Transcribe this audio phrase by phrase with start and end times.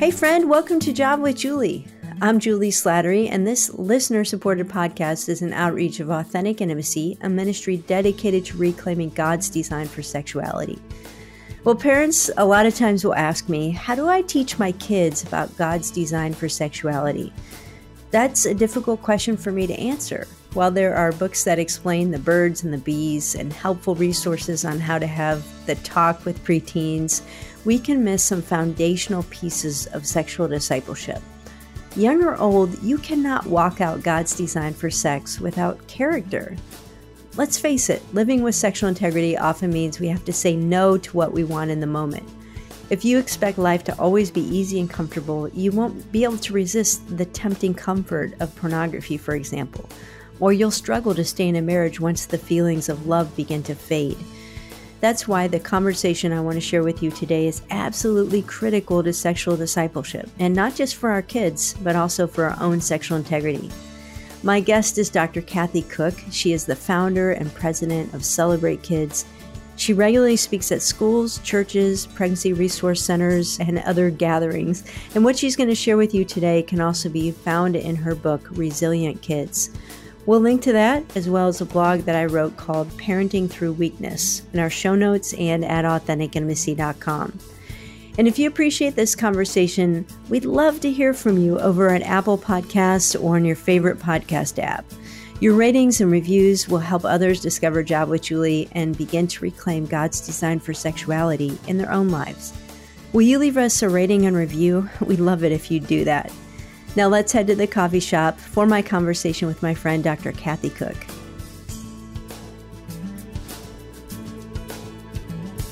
[0.00, 1.86] Hey, friend, welcome to Java with Juli.
[2.22, 7.28] I'm Juli Slattery, and this listener supported podcast is an outreach of authentic intimacy, a
[7.28, 10.78] ministry dedicated to reclaiming God's design for sexuality.
[11.64, 15.22] Well, parents a lot of times will ask me, How do I teach my kids
[15.22, 17.30] about God's design for sexuality?
[18.10, 20.26] That's a difficult question for me to answer.
[20.54, 24.80] While there are books that explain the birds and the bees and helpful resources on
[24.80, 27.22] how to have the talk with preteens,
[27.64, 31.22] we can miss some foundational pieces of sexual discipleship.
[31.96, 36.56] Young or old, you cannot walk out God's design for sex without character.
[37.36, 41.16] Let's face it, living with sexual integrity often means we have to say no to
[41.16, 42.28] what we want in the moment.
[42.90, 46.52] If you expect life to always be easy and comfortable, you won't be able to
[46.52, 49.88] resist the tempting comfort of pornography, for example,
[50.40, 53.76] or you'll struggle to stay in a marriage once the feelings of love begin to
[53.76, 54.18] fade.
[55.00, 59.12] That's why the conversation I want to share with you today is absolutely critical to
[59.12, 63.70] sexual discipleship, and not just for our kids, but also for our own sexual integrity.
[64.42, 65.42] My guest is Dr.
[65.42, 66.18] Kathy Koch.
[66.30, 69.24] She is the founder and president of Celebrate Kids
[69.80, 74.84] she regularly speaks at schools, churches, pregnancy resource centers, and other gatherings.
[75.14, 78.14] And what she's going to share with you today can also be found in her
[78.14, 79.70] book, Resilient Kids.
[80.26, 83.72] We'll link to that as well as a blog that I wrote called Parenting Through
[83.72, 87.38] Weakness in our show notes and at AuthenticIntimacy.com.
[88.18, 92.36] And if you appreciate this conversation, we'd love to hear from you over at Apple
[92.36, 94.84] Podcasts or on your favorite podcast app.
[95.40, 99.86] Your ratings and reviews will help others discover Java with Juli and begin to reclaim
[99.86, 102.52] God's design for sexuality in their own lives.
[103.14, 104.90] Will you leave us a rating and review?
[105.00, 106.30] We'd love it if you do that.
[106.96, 110.32] Now let's head to the coffee shop for my conversation with my friend Dr.
[110.32, 111.06] Kathy Koch.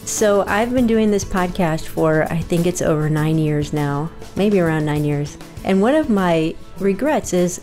[0.05, 4.59] So, I've been doing this podcast for I think it's over nine years now, maybe
[4.59, 5.37] around nine years.
[5.65, 7.61] And one of my regrets is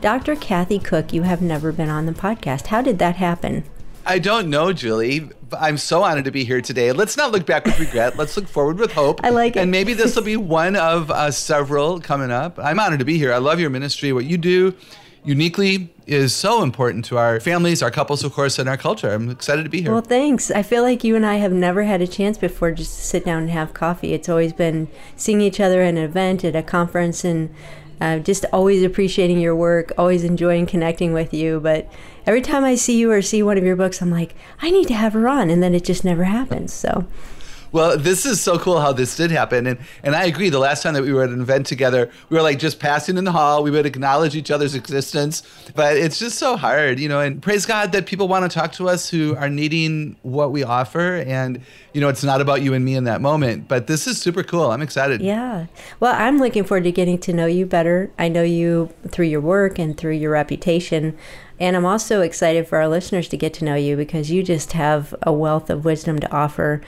[0.00, 0.36] Dr.
[0.36, 2.66] Kathy Koch, you have never been on the podcast.
[2.66, 3.64] How did that happen?
[4.06, 5.28] I don't know, Julie.
[5.58, 6.92] I'm so honored to be here today.
[6.92, 8.16] Let's not look back with regret.
[8.16, 9.20] Let's look forward with hope.
[9.24, 9.58] I like it.
[9.58, 12.56] And maybe this will be one of uh, several coming up.
[12.60, 13.32] I'm honored to be here.
[13.32, 14.12] I love your ministry.
[14.12, 14.74] What you do
[15.24, 19.10] uniquely is so important to our families, our couples, of course, and our culture.
[19.10, 19.90] I'm excited to be here.
[19.90, 20.52] Well, thanks.
[20.52, 23.24] I feel like you and I have never had a chance before just to sit
[23.24, 24.12] down and have coffee.
[24.14, 24.86] It's always been
[25.16, 27.52] seeing each other at an event, at a conference, and
[28.00, 31.60] uh, just always appreciating your work, always enjoying connecting with you.
[31.60, 31.90] But
[32.26, 34.88] every time I see you or see one of your books, I'm like, I need
[34.88, 36.72] to have her on, and then it just never happens.
[36.72, 37.06] So
[37.76, 39.66] well, this is so cool how this did happen.
[39.66, 40.48] And, and I agree.
[40.48, 43.18] The last time that we were at an event together, we were like just passing
[43.18, 43.62] in the hall.
[43.62, 45.42] We would acknowledge each other's existence.
[45.74, 48.72] But it's just so hard, you know, and praise God that people want to talk
[48.72, 51.16] to us who are needing what we offer.
[51.16, 51.60] And,
[51.92, 53.68] you know, it's not about you and me in that moment.
[53.68, 54.70] But this is super cool.
[54.70, 55.20] I'm excited.
[55.20, 55.66] Yeah.
[56.00, 58.10] Well, I'm looking forward to getting to know you better.
[58.18, 61.14] I know you through your work and through your reputation.
[61.60, 64.72] And I'm also excited for our listeners to get to know you because you just
[64.72, 66.80] have a wealth of wisdom to offer.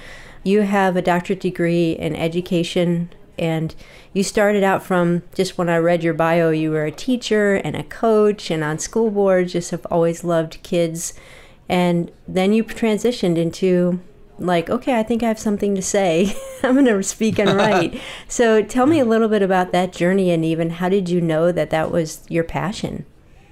[0.42, 3.74] You have a doctorate degree in education, and
[4.12, 7.76] you started out from just when I read your bio, you were a teacher and
[7.76, 11.14] a coach and on school boards, just have always loved kids.
[11.68, 14.00] And then you transitioned into
[14.38, 16.34] like, okay, I think I have something to say.
[16.62, 18.00] I'm going to speak and write.
[18.28, 21.52] so tell me a little bit about that journey and even how did you know
[21.52, 23.04] that that was your passion?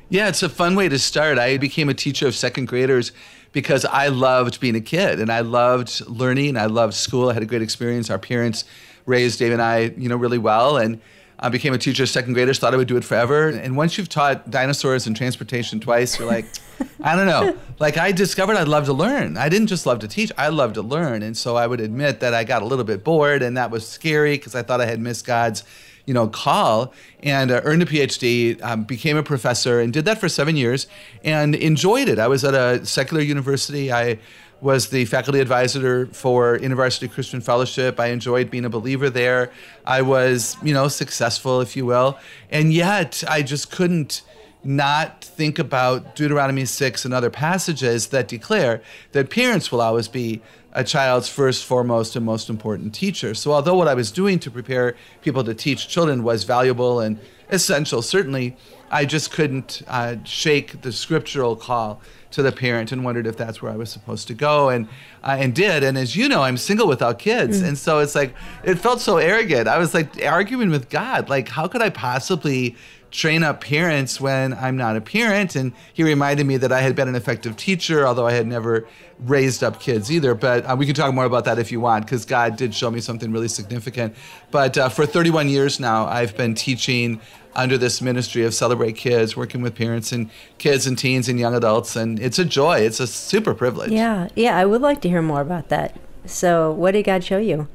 [0.09, 1.39] Yeah, it's a fun way to start.
[1.39, 3.11] I became a teacher of second graders
[3.57, 6.59] because I loved being a kid and I loved learning.
[6.59, 7.31] I loved school.
[7.31, 8.11] I had a great experience.
[8.11, 8.67] Our parents
[9.07, 10.77] raised Dave and I, you know, really well.
[10.77, 11.01] And
[11.39, 13.49] I became a teacher of second graders, thought I would do it forever.
[13.49, 16.45] And once you've taught dinosaurs and transportation twice, you're like,
[17.03, 17.57] I don't know.
[17.79, 19.39] Like I discovered I love to learn.
[19.39, 21.23] I didn't just love to teach, I loved to learn.
[21.23, 23.89] And so I would admit that I got a little bit bored and that was
[23.89, 25.65] scary because I thought I had missed God's
[26.07, 30.19] you know, call and uh, earned a PhD, um, became a professor, and did that
[30.19, 30.87] for seven years
[31.25, 32.19] and enjoyed it.
[32.19, 33.93] I was at a secular university.
[33.93, 34.19] I
[34.61, 38.01] was the faculty advisor for InterVarsity Christian Fellowship.
[38.01, 39.53] I enjoyed being a believer there.
[39.85, 42.19] I was, you know, successful, if you will.
[42.51, 44.23] And yet I just couldn't
[44.65, 48.83] not think about Deuteronomy 6 and other passages that declare
[49.13, 50.41] that parents will always be
[50.77, 53.35] a child's first, foremost, and most important teacher.
[53.35, 57.19] So, although what I was doing to prepare people to teach children was valuable and
[57.49, 58.57] essential, certainly,
[58.91, 62.03] I just couldn't uh, shake the scriptural call
[62.33, 64.87] to the parent and wondered if that's where I was supposed to go and
[65.25, 65.83] uh, and did.
[65.83, 67.69] And as you know, I'm single without kids, mm.
[67.69, 69.69] and so it's like it felt so arrogant.
[69.69, 72.77] I was like arguing with God, like how could I possibly
[73.11, 75.57] train up parents when I'm not a parent.
[75.57, 78.87] And he reminded me that I had been an effective teacher, although I had never
[79.21, 80.35] raised up kids either.
[80.35, 82.91] But uh, we can talk more about that if you want, because God did show
[82.91, 84.15] me something really significant.
[84.51, 87.21] But uh, for 31 years now, I've been teaching
[87.55, 91.55] under this ministry of Celebrate Kids, working with parents and kids and teens and young
[91.55, 91.97] adults.
[91.97, 93.91] And it's a joy, it's a super privilege.
[93.91, 95.97] Yeah, yeah, I would like to hear more about that.
[96.27, 97.69] So, what did God show you?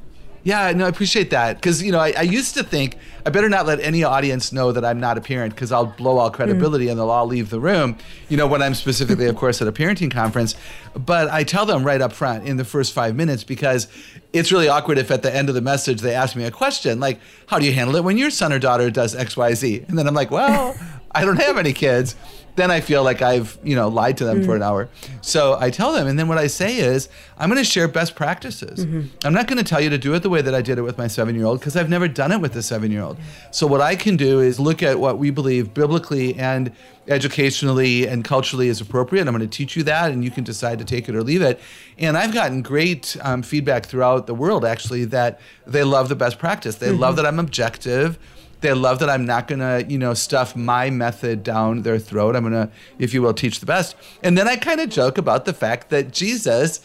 [0.43, 3.47] Yeah, no, I appreciate that because you know I, I, used to think I better
[3.47, 6.88] not let any audience know that I'm not a parent because I'll blow all credibility
[6.88, 6.91] mm.
[6.91, 7.95] and they'll all leave the room.
[8.27, 10.55] You know, when I'm specifically, of course, at a parenting conference,
[10.95, 13.88] but I tell them right up front in the first five minutes because
[14.33, 16.99] it's really awkward if at the end of the message they ask me a question
[16.99, 19.85] like, "How do you handle it when your son or daughter does X, Y, Z?"
[19.88, 20.75] And then I'm like, "Well,
[21.11, 22.15] I don't have any kids."
[22.56, 24.89] Then I feel like I've, you know, lied to them mm for an hour.
[25.21, 28.15] So I tell them, and then what I say is, I'm going to share best
[28.15, 28.86] practices.
[28.86, 29.15] Mm-hmm.
[29.24, 30.81] I'm not going to tell you to do it the way that I did it
[30.81, 33.18] with my seven year old because I've never done it with a seven year old.
[33.51, 36.71] So what I can do is look at what we believe biblically and
[37.07, 39.27] educationally and culturally is appropriate.
[39.27, 41.42] I'm going to teach you that, and you can decide to take it or leave
[41.42, 41.59] it.
[42.00, 46.39] And I've gotten great um, feedback throughout the world, actually, that they love the best
[46.39, 46.75] practice.
[46.75, 47.00] They mm-hmm.
[47.00, 48.18] love that I'm objective
[48.61, 52.35] they love that I'm not going to, you know, stuff my method down their throat.
[52.35, 53.95] I'm going to, if you will, teach the best.
[54.23, 56.79] And then I kind of joke about the fact that Jesus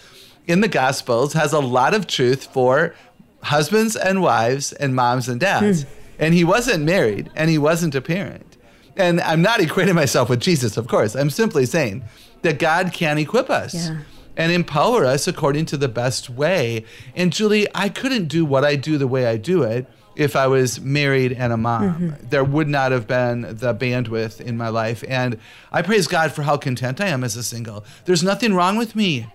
[0.46, 2.94] in the Gospels has a lot of truth for
[3.42, 5.84] husbands and wives and moms and dads.
[5.84, 5.88] Mm.
[6.18, 8.56] And he wasn't married and he wasn't a parent.
[8.96, 11.14] And I'm not equating myself with Jesus, of course.
[11.14, 12.04] I'm simply saying
[12.40, 13.74] that God can equip us.
[13.74, 14.00] Yeah
[14.38, 16.84] and empower us according to the best way.
[17.14, 19.86] And Julie, I couldn't do what I do the way I do it
[20.16, 21.94] if I was married and a mom.
[21.94, 22.28] Mm-hmm.
[22.28, 25.04] There would not have been the bandwidth in my life.
[25.08, 25.38] And
[25.70, 27.84] I praise God for how content I am as a single.
[28.06, 29.26] There's nothing wrong with me.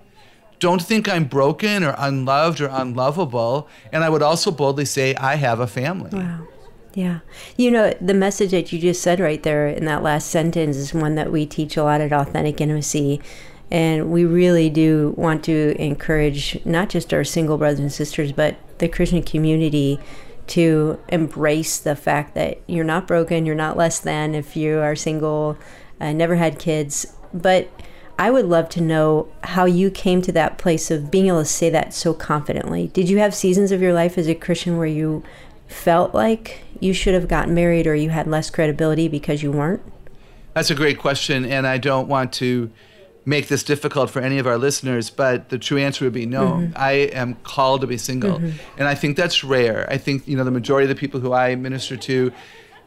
[0.60, 3.68] Don't think I'm broken or unloved or unlovable.
[3.92, 6.12] And I would also boldly say, I have a family.
[6.12, 6.48] Wow.
[6.94, 7.20] Yeah.
[7.58, 10.94] You know, the message that you just said right there in that last sentence is
[10.94, 13.22] one that we teach a lot at Authentic Intimacy.
[13.72, 18.58] And we really do want to encourage not just our single brothers and sisters, but
[18.80, 20.00] the Christian community
[20.48, 24.96] to embrace the fact that you're not broken, you're not less than if you are
[24.96, 25.58] single,
[26.00, 27.06] uh, never had kids.
[27.34, 27.70] But
[28.20, 31.46] I would love to know how you came to that place of being able to
[31.46, 32.88] say that so confidently.
[32.88, 35.24] Did you have seasons of your life as a Christian where you
[35.68, 39.82] felt like you should have gotten married or you had less credibility because you weren't?
[40.54, 42.70] That's a great question, and I don't want to
[43.26, 46.54] make this difficult for any of our listeners, but the true answer would be no.
[46.54, 46.74] Mm-hmm.
[46.76, 48.40] I am called to be single.
[48.40, 48.80] Mm-hmm.
[48.80, 49.88] And I think that's rare.
[49.90, 52.32] I think, you know, the majority of the people who I minister to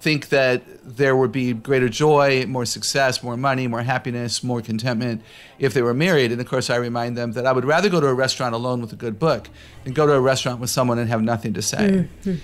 [0.00, 5.22] think that there would be greater joy, more success, more money, more happiness, more contentment
[5.58, 6.30] if they were married.
[6.30, 8.80] And of course, I remind them that I would rather go to a restaurant alone
[8.80, 9.48] with a good book
[9.84, 12.08] than go to a restaurant with someone and have nothing to say.
[12.24, 12.34] Mm-hmm.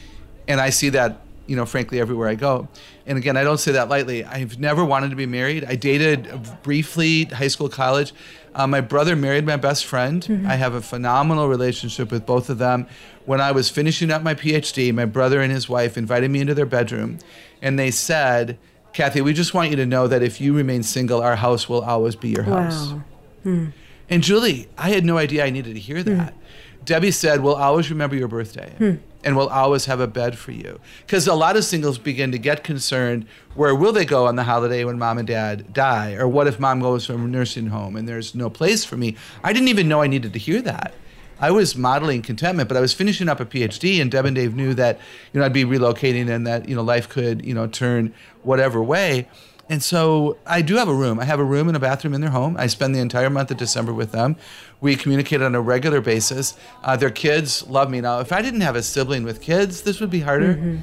[0.49, 1.21] And I see that
[1.51, 2.69] you know, frankly, everywhere I go.
[3.07, 4.25] And again, I don't say that lightly.
[4.25, 5.65] I've never wanted to be married.
[5.65, 6.31] I dated
[6.63, 8.15] briefly, high school, college.
[8.55, 10.23] Uh, my brother married my best friend.
[10.23, 10.47] Mm-hmm.
[10.47, 12.87] I have a phenomenal relationship with both of them.
[13.25, 16.55] When I was finishing up my PhD, my brother and his wife invited me into
[16.55, 17.19] their bedroom,
[17.61, 18.57] and they said,
[18.93, 21.83] Kathy, we just want you to know that if you remain single, our house will
[21.83, 22.93] always be your house.
[22.93, 23.03] Wow.
[23.43, 23.67] Hmm.
[24.09, 26.33] And Julie, I had no idea I needed to hear that.
[26.33, 26.85] Hmm.
[26.85, 28.73] Debbie said, We'll always remember your birthday.
[28.79, 30.81] Hmm and will always have a bed for you.
[31.07, 34.45] Because a lot of singles begin to get concerned where will they go on the
[34.45, 36.15] holiday when mom and dad die?
[36.15, 39.17] Or what if mom goes from a nursing home and there's no place for me?
[39.43, 40.95] I didn't even know I needed to hear that.
[41.41, 44.55] I was modeling contentment, but I was finishing up a PhD, and Deb and Dave
[44.55, 45.01] knew that
[45.33, 48.83] you know I'd be relocating and that you know life could you know turn whatever
[48.83, 49.27] way.
[49.71, 51.21] And so I do have a room.
[51.21, 52.57] I have a room and a bathroom in their home.
[52.59, 54.35] I spend the entire month of December with them.
[54.81, 56.57] We communicate on a regular basis.
[56.83, 58.01] Uh, their kids love me.
[58.01, 60.55] Now, if I didn't have a sibling with kids, this would be harder.
[60.55, 60.79] Mm-hmm.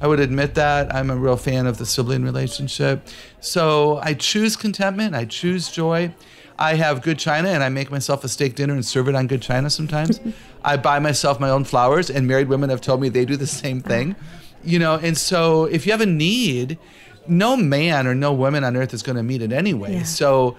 [0.00, 0.92] I would admit that.
[0.92, 3.06] I'm a real fan of the sibling relationship.
[3.38, 6.12] So I choose contentment, I choose joy.
[6.58, 9.28] I have good china and I make myself a steak dinner and serve it on
[9.28, 10.20] good china sometimes.
[10.64, 13.46] I buy myself my own flowers, and married women have told me they do the
[13.46, 14.16] same thing.
[14.64, 16.78] You know, and so if you have a need,
[17.26, 19.94] no man or no woman on earth is going to meet it anyway.
[19.96, 20.02] Yeah.
[20.04, 20.56] So,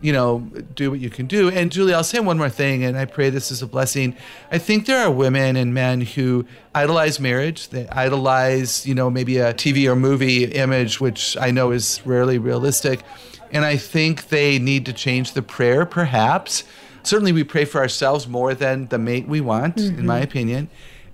[0.00, 0.38] you know,
[0.74, 1.50] do what you can do.
[1.50, 4.16] And Julie, I'll say one more thing, and I pray this is a blessing.
[4.50, 7.70] I think there are women and men who idolize marriage.
[7.70, 12.38] They idolize, you know, maybe a TV or movie image, which I know is rarely
[12.38, 13.02] realistic.
[13.50, 16.64] And I think they need to change the prayer, perhaps.
[17.02, 19.98] Certainly, we pray for ourselves more than the mate we want, mm-hmm.
[19.98, 20.68] in my opinion.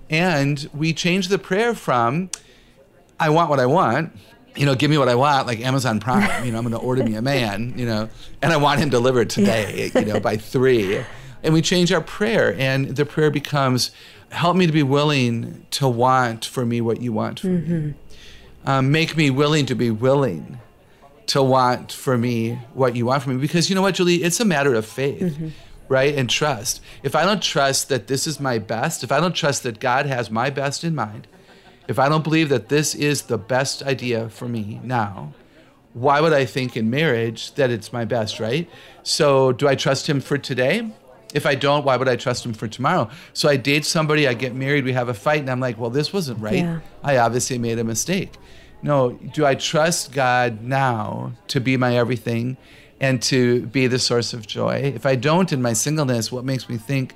[0.09, 2.29] And we change the prayer from,
[3.19, 4.15] I want what I want,
[4.55, 6.25] you know, give me what I want, like Amazon Prime.
[6.45, 8.09] You know, I'm going to order me a man, you know,
[8.41, 11.03] and I want him delivered today, you know, by three.
[11.43, 13.91] And we change our prayer, and the prayer becomes,
[14.29, 17.87] help me to be willing to want for me what you want for mm-hmm.
[17.87, 17.93] me.
[18.65, 20.59] Um, make me willing to be willing
[21.27, 23.37] to want for me what you want for me.
[23.37, 24.23] Because you know what, Julie?
[24.23, 25.21] It's a matter of faith.
[25.21, 25.49] Mm-hmm
[25.87, 26.15] right?
[26.15, 26.81] And trust.
[27.03, 30.05] If I don't trust that this is my best, if I don't trust that God
[30.05, 31.27] has my best in mind,
[31.87, 35.33] if I don't believe that this is the best idea for me now,
[35.93, 38.69] why would I think in marriage that it's my best, right?
[39.03, 40.91] So, do I trust him for today?
[41.33, 43.09] If I don't, why would I trust him for tomorrow?
[43.33, 45.89] So I date somebody, I get married, we have a fight, and I'm like, well,
[45.89, 46.55] this wasn't right.
[46.59, 46.79] Yeah.
[47.03, 48.35] I obviously made a mistake.
[48.81, 52.55] No, do I trust God now to be my everything
[53.01, 54.93] and to be the source of joy?
[54.95, 57.15] If I don't in my singleness, what makes me think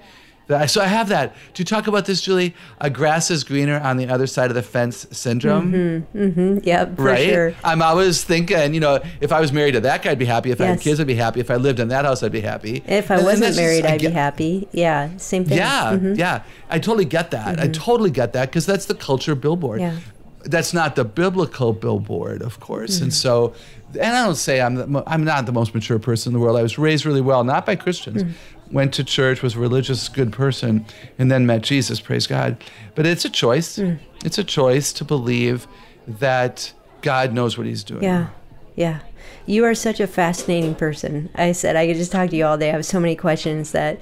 [0.68, 1.36] so I have that.
[1.53, 2.56] Do you talk about this, Julie?
[2.79, 5.72] A grass is greener on the other side of the fence syndrome.
[5.72, 6.58] Mm-hmm, mm-hmm.
[6.63, 7.29] Yep, for right?
[7.29, 7.53] sure.
[7.63, 10.51] I'm always thinking, you know, if I was married to that guy, I'd be happy.
[10.51, 10.65] If yes.
[10.65, 11.39] I had kids, I'd be happy.
[11.39, 12.84] If I lived in that house, I'd be happy.
[12.88, 14.68] If I and, wasn't married, just, I'd get, be happy.
[14.72, 15.58] Yeah, same thing.
[15.58, 16.13] Yeah, mm-hmm.
[16.15, 16.44] yeah.
[16.70, 17.60] I totally get that.
[17.60, 17.72] I mm-hmm.
[17.72, 19.82] totally get that because that's the culture billboard.
[19.82, 19.98] Yeah.
[20.46, 23.01] That's not the biblical billboard, of course.
[23.01, 23.51] And mm-hmm.
[23.51, 23.53] so
[23.94, 26.58] and I don't say I'm the, I'm not the most mature person in the world.
[26.58, 28.32] I was raised really well, not by Christians, mm
[28.72, 30.86] went to church, was a religious, good person,
[31.18, 32.00] and then met Jesus.
[32.00, 32.64] Praise God.
[32.96, 33.78] But it's a choice.
[33.78, 34.00] Mm.
[34.24, 35.68] It's a choice to believe
[36.08, 38.04] that God knows what He's doing.
[38.04, 38.28] Yeah,
[38.76, 39.00] yeah.
[39.46, 41.30] You are such a fascinating person.
[41.36, 42.70] I said I could just talk to you all day.
[42.70, 44.00] I have so many questions that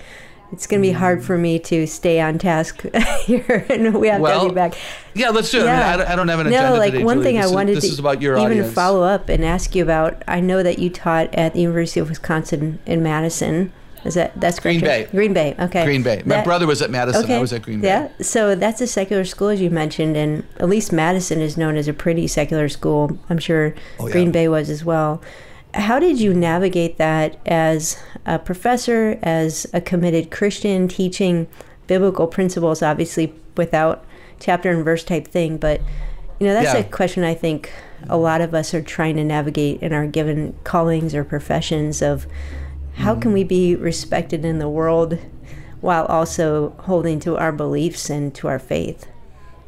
[0.52, 2.82] it's going to be hard for me to stay on task
[3.26, 4.76] here, and we have well, to be back.
[5.14, 5.66] Yeah, let's do it.
[5.66, 5.94] Yeah.
[5.94, 6.70] I, mean, I, don't have an agenda.
[6.70, 7.26] No, like today, one Julie.
[7.26, 8.74] thing this I wanted is, this to is about your even audience.
[8.74, 10.24] follow up and ask you about.
[10.28, 13.74] I know that you taught at the University of Wisconsin in Madison.
[14.08, 14.60] Is that that's?
[14.60, 15.08] Green Bay.
[15.12, 15.56] Green Bay.
[15.60, 15.86] Okay.
[15.86, 16.24] Green Bay.
[16.26, 17.24] My that, brother was at Madison.
[17.24, 17.36] Okay.
[17.36, 17.88] I was at Green Bay.
[17.88, 18.10] Yeah.
[18.22, 21.88] So that's a secular school, as you mentioned, and at least Madison is known as
[21.88, 23.20] a pretty secular school.
[23.30, 24.32] I'm sure oh, Green.
[24.32, 25.22] Bay was as well.
[25.74, 31.48] How did you navigate that as a professor, as a committed Christian, teaching
[31.88, 34.06] biblical principles, obviously without
[34.40, 35.82] chapter and verse type thing, but
[36.40, 36.82] you know that's yeah.
[36.82, 37.72] a question I think
[38.10, 42.28] a lot of us are trying to navigate in our given callings or professions of
[42.98, 45.20] how can we be respected in the world
[45.82, 49.08] while also holding to our beliefs and to our faith?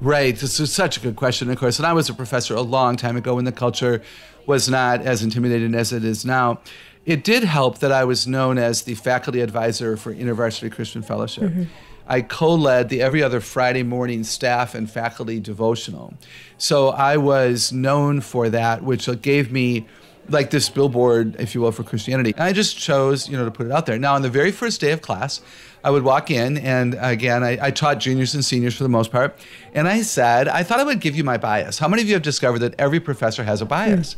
[0.01, 0.35] Right.
[0.35, 1.77] This is such a good question, of course.
[1.77, 4.01] And I was a professor a long time ago when the culture
[4.45, 6.59] was not as intimidating as it is now.
[7.05, 11.43] It did help that I was known as the faculty advisor for InterVarsity Christian Fellowship.
[11.43, 11.63] Mm-hmm.
[12.07, 16.15] I co led the every other Friday morning staff and faculty devotional.
[16.57, 19.87] So I was known for that, which gave me
[20.29, 22.33] like this billboard, if you will, for Christianity.
[22.35, 23.97] And I just chose, you know, to put it out there.
[23.97, 25.41] Now, on the very first day of class,
[25.83, 29.11] I would walk in, and again, I, I, taught juniors and seniors for the most
[29.11, 29.39] part.
[29.73, 31.79] And I said, I thought I would give you my bias.
[31.79, 34.15] How many of you have discovered that every professor has a bias?
[34.15, 34.17] Mm.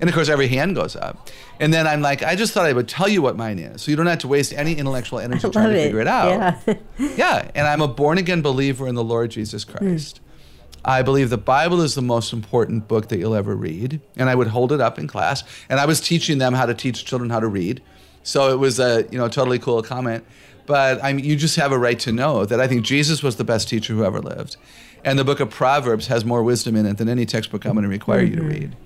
[0.00, 1.28] And of course, every hand goes up.
[1.60, 3.90] And then I'm like, I just thought I would tell you what mine is, so
[3.90, 6.58] you don't have to waste any intellectual energy trying to figure it out.
[6.66, 6.74] Yeah.
[7.16, 7.50] yeah.
[7.54, 10.16] And I'm a born again believer in the Lord Jesus Christ.
[10.16, 10.31] Mm.
[10.84, 14.00] I believe the Bible is the most important book that you'll ever read.
[14.16, 15.44] And I would hold it up in class.
[15.68, 17.82] And I was teaching them how to teach children how to read.
[18.22, 20.24] So it was a you know totally cool comment.
[20.66, 23.36] But I mean, you just have a right to know that I think Jesus was
[23.36, 24.56] the best teacher who ever lived.
[25.04, 27.82] And the book of Proverbs has more wisdom in it than any textbook I'm going
[27.82, 28.30] to require mm-hmm.
[28.30, 28.60] you to mm-hmm.
[28.60, 28.76] read.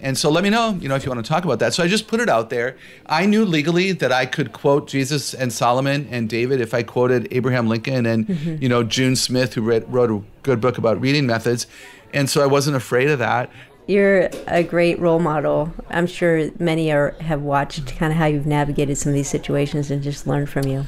[0.00, 1.74] And so let me know, you know, if you want to talk about that.
[1.74, 2.76] So I just put it out there.
[3.06, 7.28] I knew legally that I could quote Jesus and Solomon and David if I quoted
[7.30, 8.62] Abraham Lincoln and, mm-hmm.
[8.62, 11.66] you know, June Smith, who read, wrote a good book about reading methods.
[12.14, 13.50] And so I wasn't afraid of that.
[13.86, 15.72] You're a great role model.
[15.88, 19.90] I'm sure many are have watched kind of how you've navigated some of these situations
[19.90, 20.84] and just learned from you.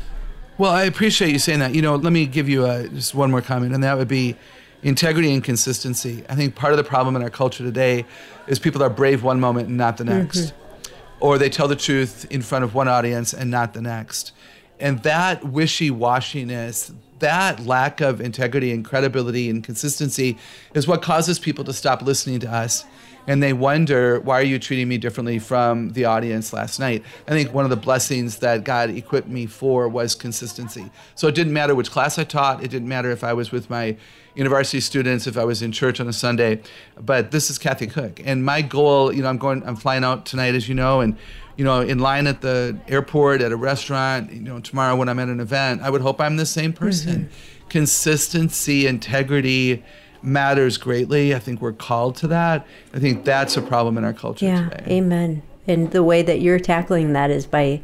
[0.59, 1.75] Well, I appreciate you saying that.
[1.75, 4.37] You know, let me give you a, just one more comment, and that would be
[4.83, 6.25] integrity and consistency.
[6.29, 8.05] I think part of the problem in our culture today
[8.47, 10.39] is people are brave one moment and not the next.
[10.39, 10.95] Mm-hmm.
[11.21, 14.33] Or they tell the truth in front of one audience and not the next.
[14.79, 20.39] And that wishy washiness, that lack of integrity and credibility and consistency
[20.73, 22.87] is what causes people to stop listening to us
[23.31, 27.31] and they wonder why are you treating me differently from the audience last night i
[27.31, 31.53] think one of the blessings that god equipped me for was consistency so it didn't
[31.53, 33.97] matter which class i taught it didn't matter if i was with my
[34.35, 36.63] university students if I was in church on a Sunday.
[36.99, 40.25] But this is Kathy Koch, and my goal, you know, I'm going, I'm flying out
[40.25, 41.17] tonight, as you know, and
[41.57, 45.19] you know, in line at the airport, at a restaurant, you know, tomorrow when I'm
[45.19, 47.25] at an event, I would hope I'm the same person.
[47.25, 47.69] Mm-hmm.
[47.69, 49.83] Consistency, integrity
[50.23, 51.35] matters greatly.
[51.35, 52.67] I think we're called to that.
[52.95, 54.97] I think that's a problem in our culture yeah, today.
[54.97, 55.43] Amen.
[55.67, 57.83] And the way that you're tackling that is by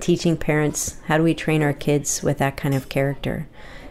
[0.00, 3.48] teaching parents how do we train our kids with that kind of character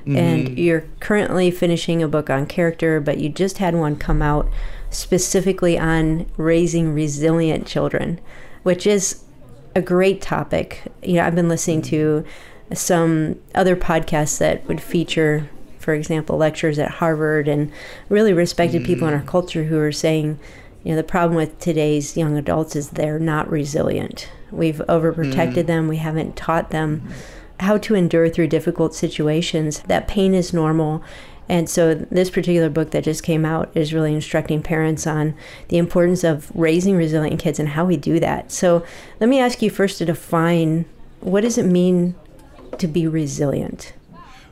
[0.08, 0.16] mm-hmm.
[0.18, 4.50] And you're currently finishing a book on character, but you just had one come out
[4.90, 8.20] specifically on raising resilient children,
[8.64, 9.24] which is
[9.76, 10.82] a great topic.
[11.04, 12.26] You know, I've been listening to
[12.74, 15.50] some other podcasts that would feature,
[15.88, 17.72] for example, lectures at Harvard and
[18.10, 19.26] really respected people in our mm.
[19.26, 20.38] culture who are saying,
[20.84, 24.30] you know, the problem with today's young adults is they're not resilient.
[24.52, 25.68] We've overprotected mm.
[25.68, 27.08] them, we haven't taught them
[27.62, 29.80] how to endure through difficult situations.
[29.84, 31.02] That pain is normal.
[31.48, 35.36] And so, this particular book that just came out is really instructing parents on
[35.70, 38.52] the importance of raising resilient kids and how we do that.
[38.52, 38.86] So,
[39.22, 40.84] let me ask you first to define
[41.22, 42.16] what does it mean
[42.78, 43.94] to be resilient?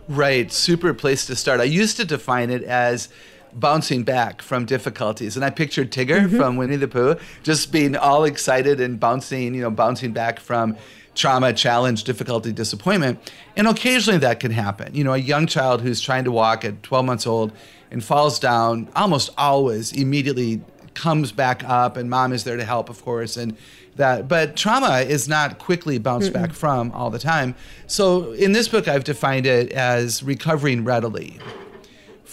[0.07, 1.59] Right, super place to start.
[1.59, 3.09] I used to define it as
[3.53, 5.35] bouncing back from difficulties.
[5.35, 6.38] And I pictured Tigger mm-hmm.
[6.38, 10.77] from Winnie the Pooh just being all excited and bouncing, you know, bouncing back from
[11.15, 13.19] trauma, challenge, difficulty, disappointment.
[13.55, 14.93] And occasionally that can happen.
[14.93, 17.53] You know, a young child who's trying to walk at 12 months old
[17.89, 20.62] and falls down almost always immediately
[20.95, 23.55] comes back up and mom is there to help of course and
[23.95, 27.55] that but trauma is not quickly bounced back from all the time
[27.87, 31.39] so in this book i've defined it as recovering readily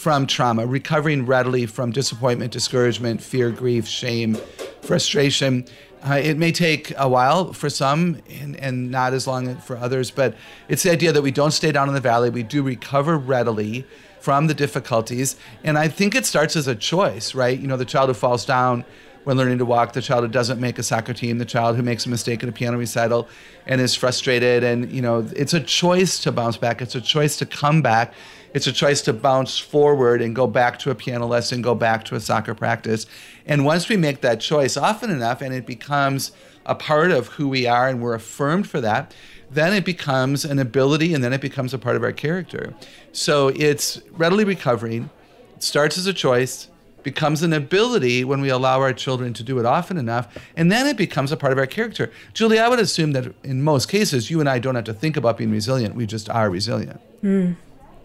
[0.02, 4.37] from trauma, recovering readily from disappointment, discouragement, fear, grief, shame,
[4.81, 5.64] frustration.
[6.02, 10.11] Uh, it may take a while for some and, and not as long for others,
[10.11, 10.35] but
[10.69, 12.31] it's the idea that we don't stay down in the valley.
[12.31, 13.87] We do recover readily
[14.23, 15.35] from the difficulties.
[15.64, 17.59] And I think it starts as a choice, right?
[17.59, 18.85] You know, the child who falls down
[19.25, 21.83] when learning to walk, the child who doesn't make a soccer team, the child who
[21.83, 23.29] makes a mistake in a piano recital
[23.67, 24.62] and is frustrated.
[24.62, 28.14] And, you know, it's a choice to bounce back, it's a choice to come back.
[28.55, 32.05] It's a choice to bounce forward and go back to a piano lesson, go back
[32.05, 33.07] to a soccer practice.
[33.47, 36.33] And once we make that choice often enough and it becomes
[36.67, 39.14] a part of who we are and we're affirmed for that,
[39.53, 42.75] then it becomes an ability and then it becomes a part of our character.
[43.13, 45.11] So it's readily recovering,
[45.55, 46.69] it starts as a choice,
[47.03, 50.87] becomes an ability when we allow our children to do it often enough, and then
[50.87, 52.11] it becomes a part of our character.
[52.33, 55.17] Julie, I would assume that in most cases, you and I don't have to think
[55.17, 57.01] about being resilient, we just are resilient.
[57.21, 57.53] Hmm.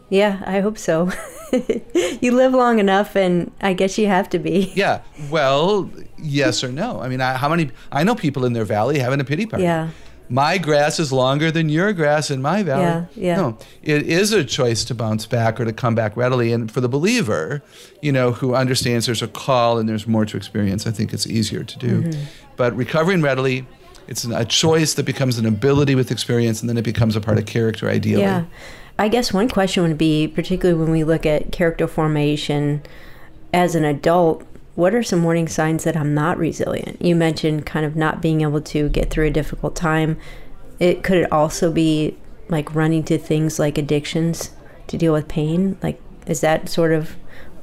[0.10, 1.12] Yeah, I hope so.
[2.22, 4.74] you live long enough, and I guess you have to be.
[4.75, 5.01] Yeah.
[5.30, 7.01] Well, yes or no.
[7.01, 7.72] I mean, I, how many?
[7.92, 9.63] I know people in their valley having a pity party.
[9.63, 9.89] Yeah.
[10.29, 12.84] My grass is longer than your grass in my valley.
[12.84, 13.36] Yeah, yeah.
[13.38, 16.51] No, it is a choice to bounce back or to come back readily.
[16.51, 17.63] And for the believer,
[18.01, 21.27] you know, who understands there's a call and there's more to experience, I think it's
[21.27, 22.01] easier to do.
[22.01, 22.24] Mm-hmm.
[22.57, 23.66] But recovering readily,
[24.07, 27.37] it's a choice that becomes an ability with experience, and then it becomes a part
[27.37, 28.22] of character, ideally.
[28.22, 28.46] Yeah.
[29.00, 32.81] I guess one question would be, particularly when we look at character formation
[33.53, 34.46] as an adult,
[34.77, 37.01] what are some warning signs that I'm not resilient?
[37.01, 40.20] You mentioned kind of not being able to get through a difficult time.
[40.79, 42.16] It could it also be
[42.48, 44.51] like running to things like addictions
[44.85, 45.79] to deal with pain?
[45.81, 47.16] Like, is that sort of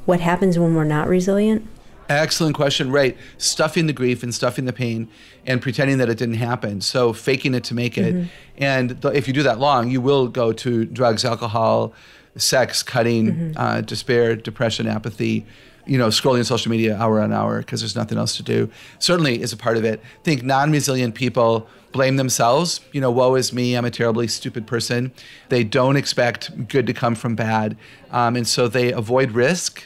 [0.06, 1.64] what happens when we're not resilient?
[2.08, 2.90] Excellent question.
[2.90, 3.16] Right.
[3.38, 5.08] Stuffing the grief and stuffing the pain
[5.46, 6.80] and pretending that it didn't happen.
[6.80, 8.26] So faking it to make it.
[8.58, 11.94] And th- if you do that long, you will go to drugs, alcohol,
[12.34, 15.46] sex, cutting, uh, despair, depression, apathy.
[15.86, 18.70] You know, scrolling social media hour on hour because there's nothing else to do.
[18.98, 20.00] Certainly is a part of it.
[20.00, 22.80] I think non-resilient people blame themselves.
[22.92, 23.76] You know, woe is me.
[23.76, 25.12] I'm a terribly stupid person.
[25.48, 27.76] They don't expect good to come from bad,
[28.10, 29.84] um, and so they avoid risk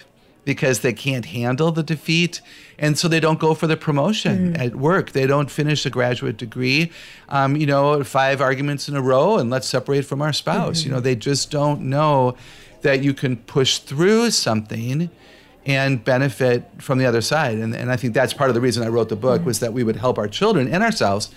[0.48, 2.40] because they can't handle the defeat.
[2.78, 5.10] And so they don't go for the promotion at work.
[5.10, 6.90] They don't finish a graduate degree,
[7.28, 10.84] um, you know, five arguments in a row and let's separate from our spouse.
[10.84, 12.34] You know, they just don't know
[12.80, 15.10] that you can push through something
[15.68, 17.58] and benefit from the other side.
[17.58, 19.72] And, and I think that's part of the reason I wrote the book was that
[19.72, 21.30] we would help our children and ourselves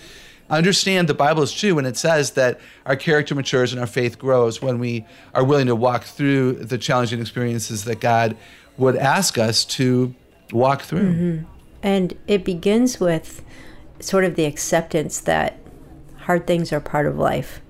[0.50, 4.18] understand the Bible is true when it says that our character matures and our faith
[4.18, 8.36] grows when we are willing to walk through the challenging experiences that God
[8.76, 10.14] would ask us to
[10.52, 11.44] walk through.
[11.82, 13.44] And it begins with
[14.00, 15.58] sort of the acceptance that
[16.20, 17.60] hard things are part of life,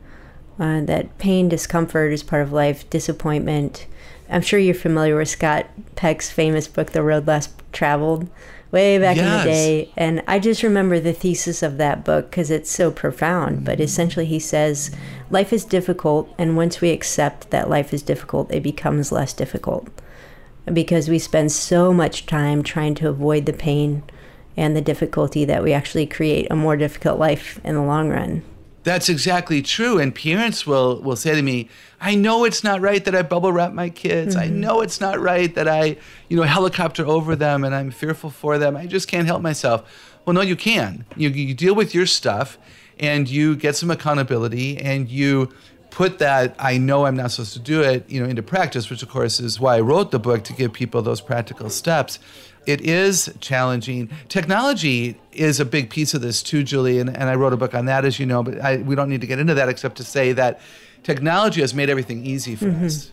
[0.59, 3.87] uh, that pain, discomfort is part of life, disappointment.
[4.32, 8.30] I'm sure you're familiar with Scott Peck's famous book, The Road Less Traveled,
[8.70, 9.92] way back in the day.
[9.94, 13.64] And I just remember the thesis of that book because it's so profound.
[13.64, 13.82] But mm-hmm.
[13.82, 14.90] essentially, he says
[15.30, 19.88] life is difficult, and once we accept that life is difficult, it becomes less difficult
[20.72, 24.02] because we spend so much time trying to avoid the pain
[24.56, 28.42] and the difficulty that we actually create a more difficult life in the long run.
[28.84, 29.98] That's exactly true.
[29.98, 31.68] And parents will, will say to me,
[32.00, 34.34] I know it's not right that I bubble wrap my kids.
[34.34, 34.60] I mm-hmm.
[34.60, 35.96] know it's not right that I,
[36.28, 38.76] you know, helicopter over them and I'm fearful for them.
[38.76, 40.18] I just can't help myself.
[40.24, 41.04] Well, no, you can.
[41.16, 42.58] You, you deal with your stuff
[42.98, 45.52] and you get some accountability and you
[45.90, 49.02] put that I know I'm not supposed to do it, you know, into practice, which
[49.02, 52.18] of course is why I wrote the book to give people those practical steps.
[52.66, 54.11] It is challenging.
[54.29, 57.75] Technology is a big piece of this too, Julie, and, and I wrote a book
[57.75, 59.96] on that, as you know, but I, we don't need to get into that except
[59.96, 60.61] to say that
[61.03, 62.87] technology has made everything easy for mm-hmm.
[62.87, 63.11] us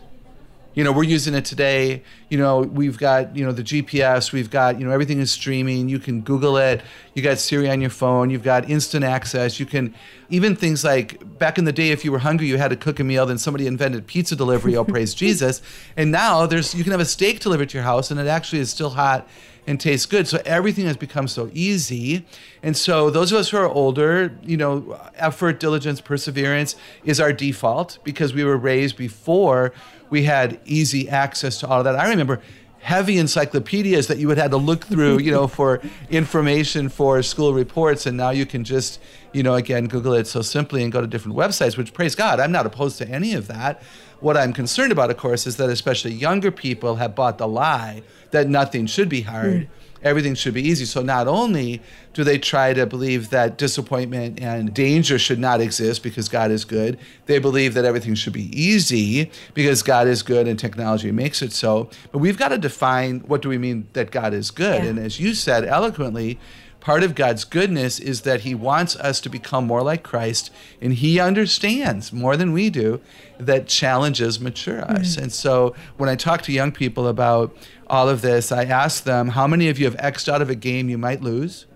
[0.74, 2.02] you know we're using it today.
[2.28, 5.88] You know we've got you know the gps we've got you know everything is streaming.
[5.88, 6.82] You can google it.
[7.14, 8.30] You got siri on your phone.
[8.30, 9.58] You've got instant access.
[9.58, 9.94] You can
[10.28, 13.00] even things like back in the day if you were hungry you had to cook
[13.00, 15.60] a meal then somebody invented pizza delivery oh praise jesus.
[15.96, 18.60] And now there's you can have a steak delivered to your house and it actually
[18.60, 19.28] is still hot
[19.66, 20.26] and tastes good.
[20.26, 22.24] So everything has become so easy.
[22.62, 27.32] And so those of us who are older, you know, effort, diligence, perseverance is our
[27.32, 29.72] default because we were raised before
[30.10, 31.96] we had easy access to all of that.
[31.96, 32.40] I remember
[32.80, 37.54] heavy encyclopedias that you would have to look through, you know, for information for school
[37.54, 38.06] reports.
[38.06, 39.00] And now you can just,
[39.32, 42.40] you know, again, Google it so simply and go to different websites, which praise God,
[42.40, 43.82] I'm not opposed to any of that.
[44.20, 48.02] What I'm concerned about, of course, is that especially younger people have bought the lie
[48.32, 49.62] that nothing should be hard.
[49.62, 49.68] Mm
[50.02, 50.84] everything should be easy.
[50.84, 51.82] So not only
[52.12, 56.64] do they try to believe that disappointment and danger should not exist because God is
[56.64, 61.42] good, they believe that everything should be easy because God is good and technology makes
[61.42, 61.90] it so.
[62.12, 64.82] But we've got to define what do we mean that God is good.
[64.82, 64.90] Yeah.
[64.90, 66.38] And as you said eloquently,
[66.80, 70.94] part of God's goodness is that He wants us to become more like Christ, and
[70.94, 73.00] He understands more than we do
[73.38, 75.12] that challenges mature us.
[75.12, 75.22] Mm-hmm.
[75.24, 79.28] And so when I talk to young people about all of this, I ask them,
[79.28, 81.66] How many of you have X'd out of a game you might lose?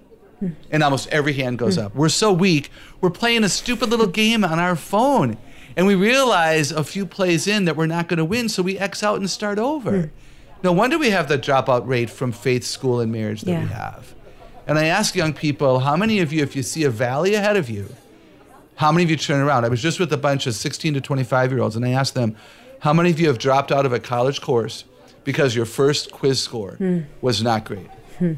[0.43, 0.55] Mm-hmm.
[0.71, 1.87] And almost every hand goes mm-hmm.
[1.87, 1.95] up.
[1.95, 5.37] We're so weak, we're playing a stupid little game on our phone.
[5.77, 8.79] And we realize a few plays in that we're not going to win, so we
[8.79, 9.90] X out and start over.
[9.90, 10.11] Mm.
[10.62, 13.62] No wonder we have the dropout rate from faith, school, and marriage that yeah.
[13.62, 14.14] we have.
[14.66, 17.57] And I ask young people, how many of you, if you see a valley ahead
[17.57, 17.88] of you,
[18.77, 19.64] how many of you turn around?
[19.64, 22.14] I was just with a bunch of 16 to 25 year olds, and I asked
[22.14, 22.37] them,
[22.81, 24.85] how many of you have dropped out of a college course
[25.24, 27.00] because your first quiz score hmm.
[27.20, 27.88] was not great?
[28.18, 28.35] Hmm.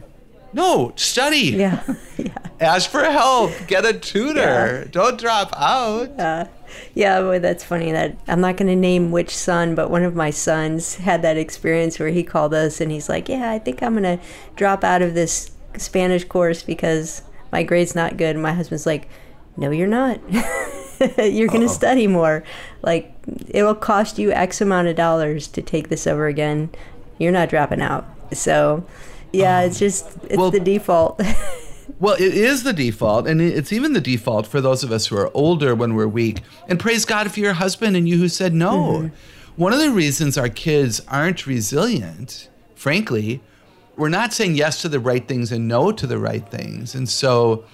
[0.52, 1.36] No, study.
[1.56, 1.82] Yeah.
[2.16, 2.38] yeah.
[2.60, 3.52] Ask for help.
[3.66, 4.40] Get a tutor.
[4.40, 4.84] Yeah.
[4.90, 6.10] Don't drop out.
[6.16, 6.48] Yeah.
[6.94, 7.92] Yeah, boy, that's funny.
[7.92, 11.36] That I'm not going to name which son, but one of my sons had that
[11.36, 14.24] experience where he called us and he's like, "Yeah, I think I'm going to
[14.56, 18.36] drop out of this Spanish course because my grade's not good.
[18.36, 19.08] And my husband's like,
[19.56, 20.20] no, you're not.
[21.18, 22.44] you're going to study more.
[22.82, 23.14] Like,
[23.48, 26.70] it will cost you X amount of dollars to take this over again.
[27.18, 28.06] You're not dropping out.
[28.32, 28.84] So,
[29.32, 31.20] yeah, um, it's just, it's well, the default.
[32.00, 35.16] well, it is the default, and it's even the default for those of us who
[35.16, 36.40] are older when we're weak.
[36.68, 38.76] And praise God for your husband and you who said no.
[38.76, 39.62] Mm-hmm.
[39.62, 43.40] One of the reasons our kids aren't resilient, frankly,
[43.96, 46.94] we're not saying yes to the right things and no to the right things.
[46.94, 47.64] And so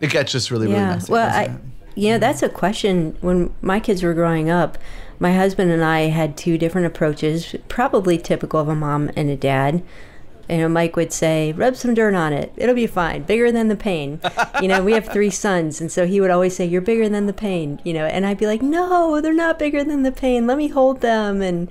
[0.00, 0.80] it gets just really, yeah.
[0.82, 1.12] really messy.
[1.12, 1.56] Well, I,
[1.94, 3.16] you know, that's a question.
[3.20, 4.78] When my kids were growing up,
[5.18, 9.36] my husband and I had two different approaches, probably typical of a mom and a
[9.36, 9.82] dad.
[10.48, 12.52] You know, Mike would say, rub some dirt on it.
[12.56, 13.22] It'll be fine.
[13.22, 14.20] Bigger than the pain.
[14.60, 15.80] you know, we have three sons.
[15.80, 17.80] And so he would always say, you're bigger than the pain.
[17.84, 20.48] You know, and I'd be like, no, they're not bigger than the pain.
[20.48, 21.40] Let me hold them.
[21.40, 21.70] And,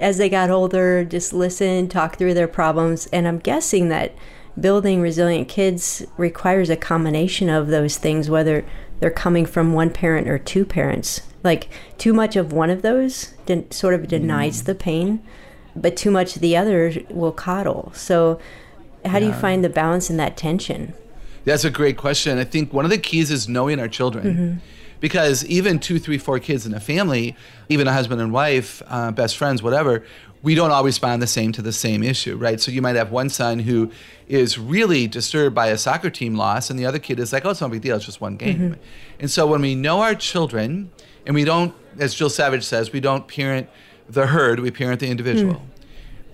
[0.00, 3.06] as they got older, just listen, talk through their problems.
[3.12, 4.14] And I'm guessing that
[4.58, 8.64] building resilient kids requires a combination of those things, whether
[9.00, 11.22] they're coming from one parent or two parents.
[11.44, 14.66] Like too much of one of those de- sort of denies mm.
[14.66, 15.22] the pain,
[15.76, 17.92] but too much of the other will coddle.
[17.94, 18.40] So,
[19.04, 19.20] how yeah.
[19.20, 20.92] do you find the balance in that tension?
[21.44, 22.36] That's a great question.
[22.36, 24.26] I think one of the keys is knowing our children.
[24.26, 24.58] Mm-hmm
[25.00, 27.36] because even two, three, four kids in a family,
[27.68, 30.04] even a husband and wife, uh, best friends, whatever,
[30.42, 32.60] we don't all respond the same to the same issue, right?
[32.60, 33.90] So you might have one son who
[34.28, 37.50] is really disturbed by a soccer team loss, and the other kid is like, oh,
[37.50, 38.58] it's no big deal, it's just one game.
[38.58, 38.80] Mm-hmm.
[39.20, 40.90] And so when we know our children,
[41.26, 43.68] and we don't, as Jill Savage says, we don't parent
[44.08, 45.54] the herd, we parent the individual.
[45.54, 45.77] Mm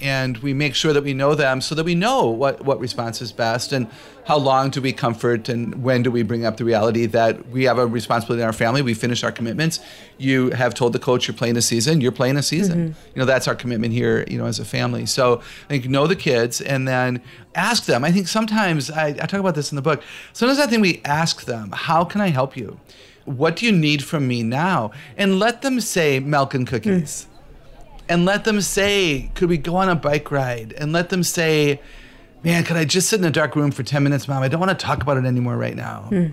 [0.00, 3.22] and we make sure that we know them so that we know what, what response
[3.22, 3.88] is best and
[4.24, 7.64] how long do we comfort and when do we bring up the reality that we
[7.64, 8.82] have a responsibility in our family.
[8.82, 9.80] We finish our commitments.
[10.18, 12.00] You have told the coach you're playing a season.
[12.00, 12.90] You're playing a season.
[12.90, 13.08] Mm-hmm.
[13.14, 15.06] you know that's our commitment here you know as a family.
[15.06, 17.22] So i think know the kids and then
[17.54, 18.04] ask them.
[18.04, 20.02] I think sometimes I, I talk about this in the book.
[20.32, 22.80] Sometimes i think we ask them how can i help you?
[23.26, 24.90] What do you need from me now?
[25.16, 27.26] And let them say milk and cookies.
[27.26, 27.33] Mm
[28.08, 30.72] and let them say, could we go on a bike ride?
[30.74, 31.80] And let them say,
[32.42, 34.42] man, could I just sit in a dark room for 10 minutes, mom?
[34.42, 36.02] I don't want to talk about it anymore right now.
[36.10, 36.26] Hmm.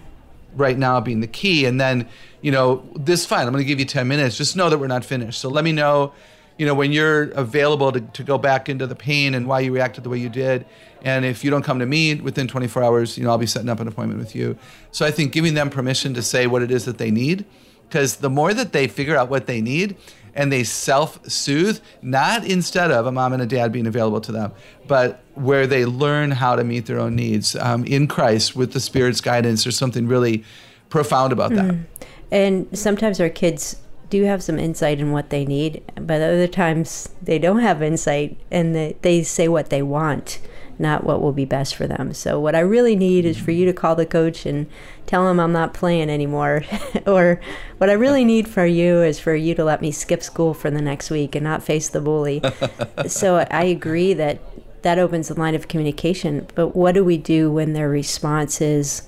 [0.54, 1.66] Right now being the key.
[1.66, 2.08] And then,
[2.42, 4.36] you know, this fine, I'm going to give you 10 minutes.
[4.36, 5.40] Just know that we're not finished.
[5.40, 6.12] So let me know,
[6.58, 9.74] you know, when you're available to, to go back into the pain and why you
[9.74, 10.66] reacted the way you did.
[11.04, 13.70] And if you don't come to me within 24 hours, you know, I'll be setting
[13.70, 14.58] up an appointment with you.
[14.92, 17.46] So I think giving them permission to say what it is that they need
[17.88, 19.96] Because the more that they figure out what they need
[20.34, 24.32] and they self soothe, not instead of a mom and a dad being available to
[24.32, 24.52] them,
[24.88, 28.80] but where they learn how to meet their own needs um, in Christ with the
[28.80, 30.44] Spirit's guidance, there's something really
[30.90, 31.72] profound about that.
[31.74, 31.86] Mm.
[32.32, 33.78] And sometimes our kids
[34.10, 38.38] do have some insight in what they need, but other times they don't have insight
[38.52, 40.40] and they, they say what they want
[40.82, 42.14] not what will be best for them.
[42.14, 44.68] So what I really need is for you to call the coach and
[45.06, 46.64] tell him I'm not playing anymore.
[47.06, 47.40] or
[47.78, 50.72] what I really need for you is for you to let me skip school for
[50.72, 52.42] the next week and not face the bully.
[53.08, 54.42] so I agree that
[54.82, 56.48] that opens the line of communication.
[56.56, 59.04] But what do we do when their response is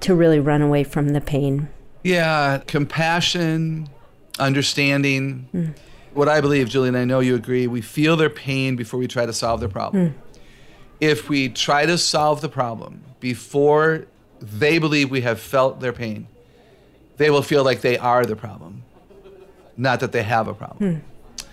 [0.00, 1.68] to really run away from the pain?
[2.04, 3.88] Yeah, compassion,
[4.38, 5.48] understanding.
[5.52, 5.74] Mm.
[6.14, 9.26] What I believe, Julian, I know you agree, we feel their pain before we try
[9.26, 10.10] to solve their problem.
[10.10, 10.14] Mm
[11.00, 14.06] if we try to solve the problem before
[14.40, 16.26] they believe we have felt their pain,
[17.16, 18.82] they will feel like they are the problem,
[19.76, 20.94] not that they have a problem.
[20.94, 21.44] Hmm.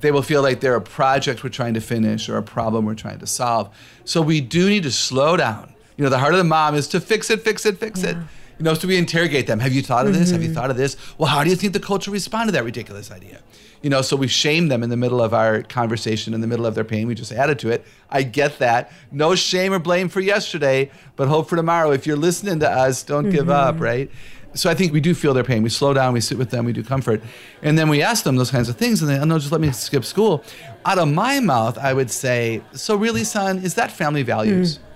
[0.00, 2.94] They will feel like they're a project we're trying to finish or a problem we're
[2.94, 3.74] trying to solve.
[4.04, 5.74] So we do need to slow down.
[5.96, 8.10] You know, the heart of the mom is to fix it, fix it, fix yeah.
[8.10, 8.16] it.
[8.58, 9.60] You know, so we interrogate them.
[9.60, 10.24] Have you thought of this?
[10.24, 10.32] Mm-hmm.
[10.32, 10.54] Have you mm-hmm.
[10.54, 10.96] thought of this?
[11.18, 13.40] Well, how do you think the culture respond to that ridiculous idea?
[13.82, 16.66] You know, so we shame them in the middle of our conversation, in the middle
[16.66, 17.06] of their pain.
[17.06, 17.84] We just added to it.
[18.10, 18.92] I get that.
[19.10, 21.90] No shame or blame for yesterday, but hope for tomorrow.
[21.90, 23.32] If you're listening to us, don't mm-hmm.
[23.32, 24.10] give up, right?
[24.54, 25.62] So I think we do feel their pain.
[25.62, 27.22] We slow down, we sit with them, we do comfort.
[27.62, 29.60] And then we ask them those kinds of things, and they, oh, no, just let
[29.60, 30.44] me skip school.
[30.84, 34.76] Out of my mouth, I would say, so really, son, is that family values?
[34.76, 34.86] Mm-hmm.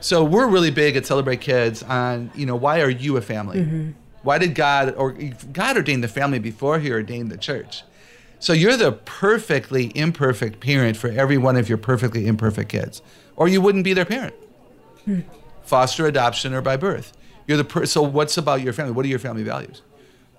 [0.00, 3.58] So we're really big at Celebrate Kids on, you know, why are you a family?
[3.58, 3.90] Mm-hmm.
[4.22, 5.12] Why did God, or
[5.52, 7.82] God ordained the family before he ordained the church?
[8.38, 13.02] So you're the perfectly imperfect parent for every one of your perfectly imperfect kids,
[13.34, 14.34] or you wouldn't be their parent.
[15.04, 15.20] Hmm.
[15.64, 17.12] Foster adoption or by birth.
[17.46, 18.92] You're the per- so what's about your family?
[18.92, 19.82] What are your family values?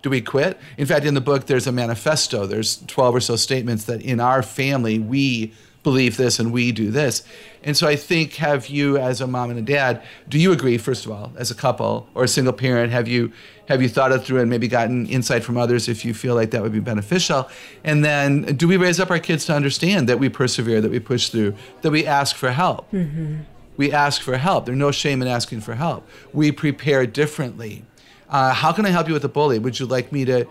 [0.03, 0.59] Do we quit?
[0.77, 2.45] In fact, in the book, there's a manifesto.
[2.45, 6.91] There's 12 or so statements that in our family we believe this and we do
[6.91, 7.23] this.
[7.63, 10.77] And so I think have you as a mom and a dad, do you agree
[10.77, 13.31] first of all as a couple or a single parent have you
[13.67, 16.51] have you thought it through and maybe gotten insight from others if you feel like
[16.51, 17.49] that would be beneficial?
[17.83, 20.99] And then do we raise up our kids to understand that we persevere, that we
[20.99, 22.89] push through, that we ask for help?
[22.91, 23.39] Mm-hmm.
[23.75, 24.65] We ask for help.
[24.65, 26.07] There's no shame in asking for help.
[26.33, 27.85] We prepare differently.
[28.29, 29.59] Uh, how can I help you with the bully?
[29.59, 30.47] Would you like me to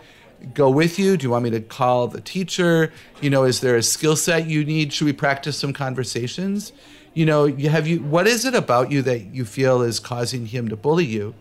[0.55, 1.17] go with you?
[1.17, 2.93] Do you want me to call the teacher?
[3.21, 4.93] You know, is there a skill set you need?
[4.93, 6.73] Should we practice some conversations?
[7.15, 10.47] You know, you have you what is it about you that you feel is causing
[10.47, 11.35] him to bully you?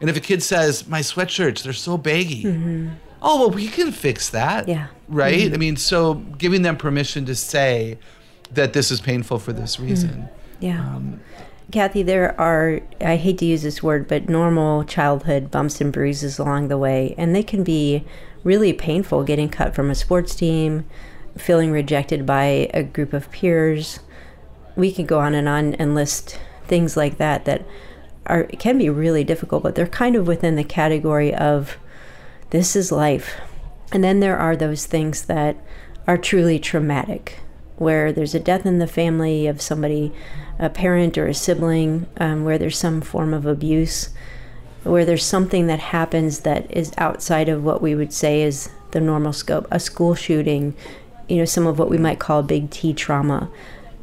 [0.00, 2.88] And if a kid says, "My sweatshirts, they're so baggy." Mm-hmm.
[3.22, 4.66] Oh, well, we can fix that.
[4.66, 4.86] Yeah.
[5.08, 5.42] Right?
[5.42, 5.54] Mm-hmm.
[5.54, 7.98] I mean, so giving them permission to say
[8.52, 10.10] that this is painful for this reason.
[10.10, 10.64] Mm-hmm.
[10.64, 10.80] Yeah.
[10.80, 11.20] Um,
[11.70, 16.38] Kathy, there are, I hate to use this word, but normal childhood bumps and bruises
[16.38, 18.04] along the way, and they can be
[18.42, 20.84] really painful getting cut from a sports team,
[21.36, 24.00] feeling rejected by a group of peers.
[24.74, 27.64] We can go on and on and list things like that that
[28.30, 31.76] are can be really difficult, but they're kind of within the category of
[32.50, 33.40] this is life.
[33.92, 35.56] And then there are those things that
[36.06, 37.40] are truly traumatic,
[37.76, 40.12] where there's a death in the family of somebody,
[40.58, 44.10] a parent or a sibling, um, where there's some form of abuse,
[44.84, 49.00] where there's something that happens that is outside of what we would say is the
[49.00, 50.74] normal scope, a school shooting,
[51.28, 53.50] you know, some of what we might call big T trauma.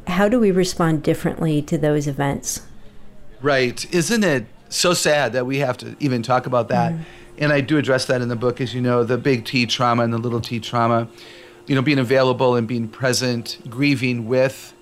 [0.06, 2.62] How do we respond differently to those events?
[3.40, 3.92] Right.
[3.94, 6.92] Isn't it so sad that we have to even talk about that?
[6.92, 7.00] Mm.
[7.38, 10.02] And I do address that in the book, as you know, the big T trauma
[10.02, 11.08] and the little T trauma,
[11.66, 14.74] you know, being available and being present, grieving with.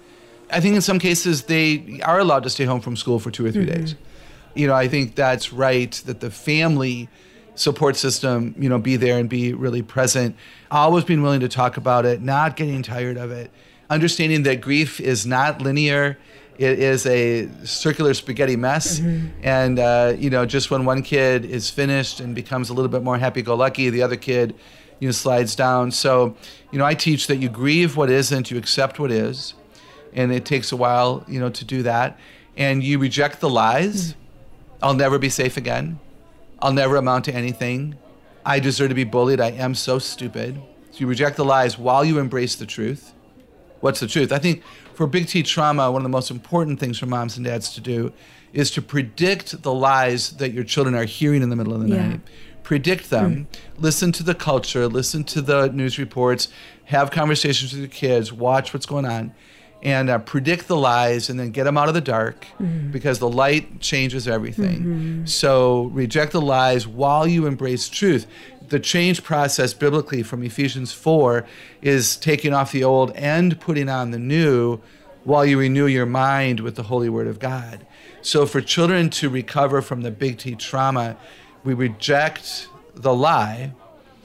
[0.50, 3.44] I think in some cases they are allowed to stay home from school for two
[3.44, 3.74] or 3 mm-hmm.
[3.74, 3.94] days
[4.56, 7.08] you know, I think that's right that the family
[7.54, 10.34] support system, you know, be there and be really present.
[10.70, 13.50] Always being willing to talk about it, not getting tired of it.
[13.88, 16.18] Understanding that grief is not linear.
[16.58, 19.00] It is a circular spaghetti mess.
[19.00, 19.26] Mm-hmm.
[19.42, 23.02] And, uh, you know, just when one kid is finished and becomes a little bit
[23.02, 24.54] more happy go lucky, the other kid,
[25.00, 25.90] you know, slides down.
[25.90, 26.36] So,
[26.70, 29.54] you know, I teach that you grieve what isn't, you accept what is.
[30.12, 32.18] And it takes a while, you know, to do that.
[32.56, 34.12] And you reject the lies.
[34.12, 34.20] Mm-hmm
[34.82, 35.98] I'll never be safe again.
[36.60, 37.96] I'll never amount to anything.
[38.44, 39.40] I deserve to be bullied.
[39.40, 40.60] I am so stupid.
[40.90, 43.12] So you reject the lies while you embrace the truth.
[43.80, 44.32] What's the truth?
[44.32, 44.62] I think
[44.96, 47.80] for big T trauma, one of the most important things for moms and dads to
[47.80, 48.12] do
[48.52, 51.88] is to predict the lies that your children are hearing in the middle of the
[51.88, 52.08] yeah.
[52.08, 52.20] night.
[52.62, 53.58] Predict them, mm.
[53.78, 56.48] listen to the culture, listen to the news reports,
[56.84, 59.34] have conversations with your kids, watch what's going on
[59.82, 62.90] and uh, predict the lies and then get them out of the dark mm-hmm.
[62.90, 64.78] because the light changes everything.
[64.78, 65.26] Mm-hmm.
[65.26, 68.26] So reject the lies while you embrace truth.
[68.68, 71.46] The change process biblically from Ephesians 4
[71.82, 74.80] is taking off the old and putting on the new
[75.24, 77.86] while you renew your mind with the holy word of God.
[78.22, 81.16] So for children to recover from the big T trauma,
[81.64, 83.72] we reject the lie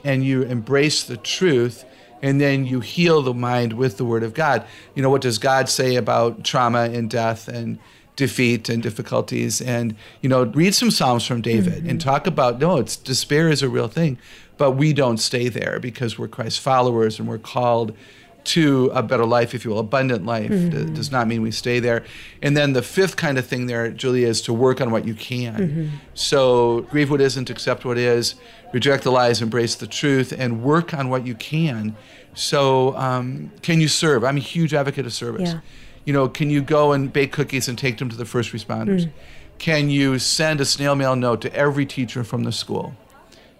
[0.04, 1.86] and you embrace the truth
[2.22, 4.66] and then you heal the mind with the word of God.
[4.96, 7.80] You know, what does God say about trauma and death and
[8.22, 9.62] defeat and difficulties?
[9.62, 11.90] And, you know, read some Psalms from David mm-hmm.
[11.90, 14.20] and talk about no, it's despair is a real thing,
[14.58, 17.98] but we don't stay there because we're christ's followers and we're called
[18.44, 20.52] to a better life, if you will, abundant life.
[20.52, 20.94] Mm-hmm.
[20.94, 22.04] does not mean we stay there.
[22.44, 25.16] And then the fifth kind of thing there, Julia, is to work on what you
[25.16, 25.56] can.
[25.56, 25.88] Mm-hmm.
[26.14, 28.36] So grieve what isn't, accept what is,
[28.72, 31.96] reject the lies, embrace the truth, and work on what you can.
[32.34, 34.24] So um, can you serve?
[34.24, 35.54] I'm a huge advocate of service.
[35.54, 35.60] Yeah.
[36.06, 39.06] You know, can you go and bake cookies and take them to the first responders?
[39.06, 39.12] Mm.
[39.60, 42.96] Can you send a snail mail note to every teacher from the school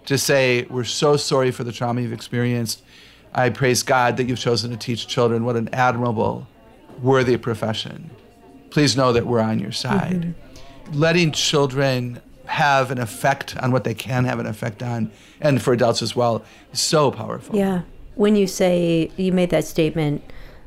[0.06, 2.82] to say, we're so sorry for the trauma you've experienced
[3.34, 5.44] I praise God that you've chosen to teach children.
[5.44, 6.46] What an admirable,
[7.00, 8.10] worthy profession.
[8.70, 10.34] Please know that we're on your side.
[10.34, 10.98] Mm-hmm.
[10.98, 15.72] Letting children have an effect on what they can have an effect on, and for
[15.72, 17.56] adults as well, is so powerful.
[17.56, 17.82] Yeah.
[18.14, 20.22] When you say, you made that statement,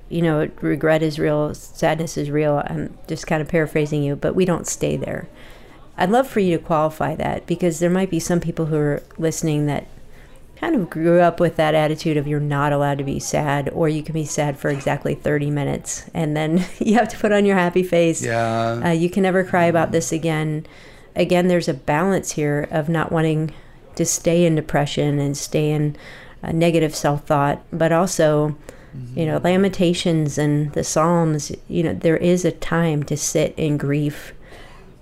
[0.10, 2.62] you know, regret is real, sadness is real.
[2.66, 5.28] I'm just kind of paraphrasing you, but we don't stay there.
[5.98, 9.04] I'd love for you to qualify that because there might be some people who are
[9.18, 9.88] listening that
[10.58, 13.90] kind of grew up with that attitude of you're not allowed to be sad or
[13.90, 17.46] you can be sad for exactly 30 minutes and then you have to put on
[17.46, 20.66] your happy face yeah uh, you can never cry about this again
[21.16, 23.54] again there's a balance here of not wanting
[23.96, 25.96] to stay in depression and stay in
[26.42, 28.56] uh, negative self-thought but also
[28.96, 29.20] mm-hmm.
[29.20, 33.78] you know lamentations and the psalms you know there is a time to sit in
[33.78, 34.34] grief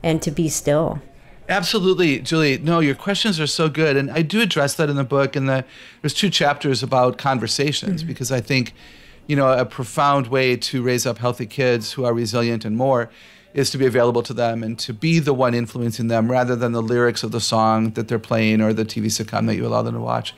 [0.02, 1.02] and to be still
[1.50, 2.58] Absolutely, Juli.
[2.58, 5.36] No, your questions are so good, and I do address that in the book.
[5.36, 5.66] And the,
[6.02, 8.08] there's two chapters about conversations mm-hmm.
[8.08, 8.74] because I think,
[9.28, 13.10] you know, a profound way to raise up healthy kids who are resilient and more
[13.54, 16.72] is to be available to them and to be the one influencing them rather than
[16.72, 19.82] the lyrics of the song that they're playing or the TV sitcom that you allow
[19.82, 20.34] them to watch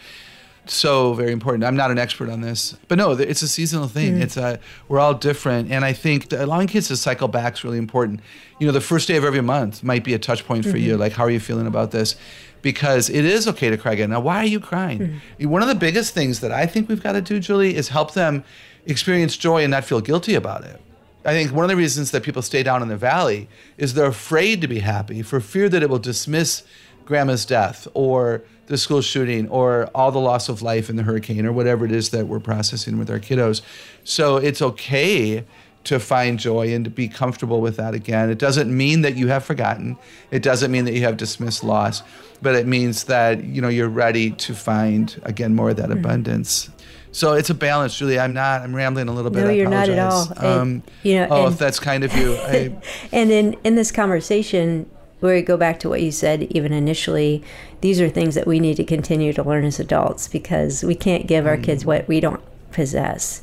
[0.69, 1.63] so very important.
[1.63, 4.15] I'm not an expert on this, but no, it's a seasonal thing.
[4.15, 4.21] Mm.
[4.21, 7.77] It's a we're all different, and I think allowing kids to cycle back is really
[7.77, 8.21] important.
[8.59, 10.77] You know, the first day of every month might be a touch point for mm-hmm.
[10.77, 10.97] you.
[10.97, 12.15] Like, how are you feeling about this?
[12.61, 14.09] Because it is okay to cry again.
[14.09, 14.99] Now, why are you crying?
[14.99, 15.49] Mm-hmm.
[15.49, 18.13] One of the biggest things that I think we've got to do, Juli, is help
[18.13, 18.43] them
[18.85, 20.81] experience joy and not feel guilty about it.
[21.25, 24.05] I think one of the reasons that people stay down in the valley is they're
[24.05, 26.63] afraid to be happy for fear that it will dismiss
[27.03, 31.45] grandma's death or the school shooting or all the loss of life in the hurricane
[31.45, 33.61] or whatever it is that we're processing with our kiddos.
[34.03, 35.45] So it's okay
[35.85, 38.29] to find joy and to be comfortable with that again.
[38.29, 39.97] It doesn't mean that you have forgotten.
[40.31, 42.01] It doesn't mean that you have dismissed loss,
[42.41, 45.99] but it means that you know you're ready to find again more of that mm-hmm.
[45.99, 46.69] abundance.
[47.11, 48.19] So it's a balance, Juli.
[48.19, 48.61] I'm not.
[48.61, 49.45] I'm rambling a little bit.
[49.45, 50.27] No, you're not at all.
[50.35, 52.35] Um, and, you know, oh, and, if that's kind of you.
[52.35, 52.75] I,
[53.13, 57.43] and in in this conversation, where we go back to what you said even initially,
[57.81, 61.27] these are things that we need to continue to learn as adults because we can't
[61.27, 61.87] give our kids mm.
[61.87, 63.41] what we don't possess.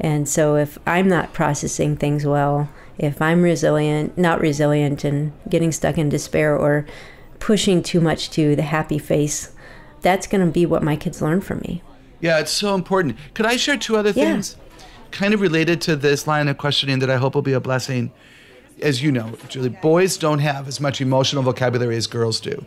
[0.00, 5.72] And so if I'm not processing things well, if I'm resilient, not resilient, and getting
[5.72, 6.86] stuck in despair or
[7.38, 9.52] pushing too much to the happy face,
[10.00, 11.82] that's going to be what my kids learn from me.
[12.20, 13.16] Yeah, it's so important.
[13.34, 14.32] Could I share two other yeah.
[14.32, 14.56] things?
[15.10, 18.12] Kind of related to this line of questioning that I hope will be a blessing
[18.82, 22.64] as you know, Juli, boys don't have as much emotional vocabulary as girls do.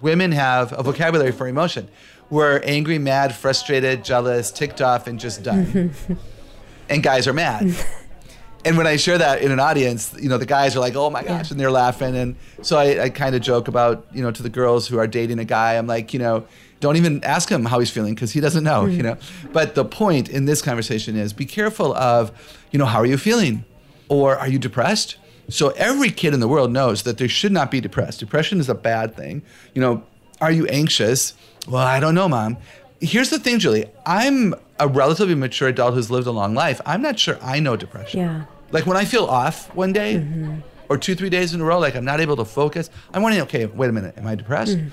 [0.00, 1.88] Women have a vocabulary for emotion.
[2.30, 5.92] We're angry, mad, frustrated, jealous, ticked off, and just done.
[6.88, 7.74] and guys are mad.
[8.64, 11.10] and when I share that in an audience, you know, the guys are like, "Oh
[11.10, 11.52] my gosh," yeah.
[11.52, 12.16] and they're laughing.
[12.16, 15.06] And so I, I kind of joke about, you know, to the girls who are
[15.06, 16.46] dating a guy, I'm like, you know,
[16.80, 18.96] don't even ask him how he's feeling because he doesn't know, mm-hmm.
[18.96, 19.16] you know.
[19.52, 22.32] But the point in this conversation is, be careful of,
[22.70, 23.64] you know, how are you feeling?
[24.08, 25.16] Or are you depressed?
[25.50, 28.20] So every kid in the world knows that they should not be depressed.
[28.20, 29.42] Depression is a bad thing.
[29.74, 30.04] You know,
[30.40, 31.34] are you anxious?
[31.68, 32.56] Well, I don't know, mom.
[33.00, 33.86] Here's the thing, Juli.
[34.06, 36.80] I'm a relatively mature adult who's lived a long life.
[36.86, 38.20] I'm not sure I know depression.
[38.20, 38.44] Yeah.
[38.72, 40.60] Like when I feel off one day mm-hmm.
[40.88, 43.42] or two, three days in a row, like I'm not able to focus, I'm wondering,
[43.42, 44.78] okay, wait a minute, am I depressed?
[44.78, 44.90] Mm.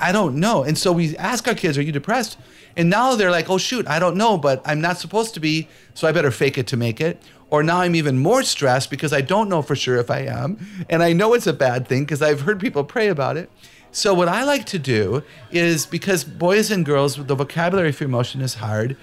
[0.00, 0.62] I don't know.
[0.62, 2.38] And so we ask our kids, are you depressed?
[2.76, 5.68] And now they're like, oh, shoot, I don't know, but I'm not supposed to be,
[5.94, 7.20] so I better fake it to make it.
[7.50, 10.58] Or now I'm even more stressed because I don't know for sure if I am.
[10.90, 13.50] And I know it's a bad thing because I've heard people pray about it.
[13.90, 18.42] So, what I like to do is because boys and girls, the vocabulary for emotion
[18.42, 18.96] is hard.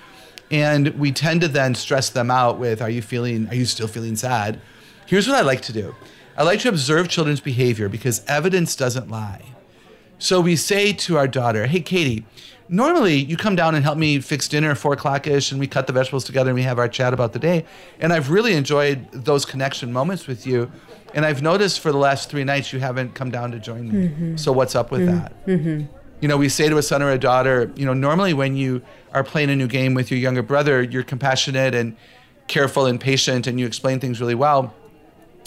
[0.52, 3.88] And we tend to then stress them out with, Are you feeling, are you still
[3.88, 4.62] feeling sad?
[5.08, 5.96] Here's what I like to do
[6.38, 9.42] I like to observe children's behavior because evidence doesn't lie.
[10.20, 12.26] So we say to our daughter, Hey, Katie,
[12.68, 15.88] normally you come down and help me fix dinner four o'clock ish and we cut
[15.88, 17.66] the vegetables together and we have our chat about the day.
[18.00, 20.72] And I've really enjoyed those connection moments with you.
[21.14, 24.08] And I've noticed for the last three nights you haven't come down to join me.
[24.08, 24.38] Mm-hmm.
[24.38, 25.18] So what's up with mm-hmm.
[25.18, 25.46] that?
[25.46, 25.86] Mm-hmm.
[26.22, 28.82] You know, we say to a son or a daughter, you know, normally when you
[29.14, 31.96] are playing a new game with your younger brother, you're compassionate and
[32.48, 34.74] careful and patient and you explain things really well.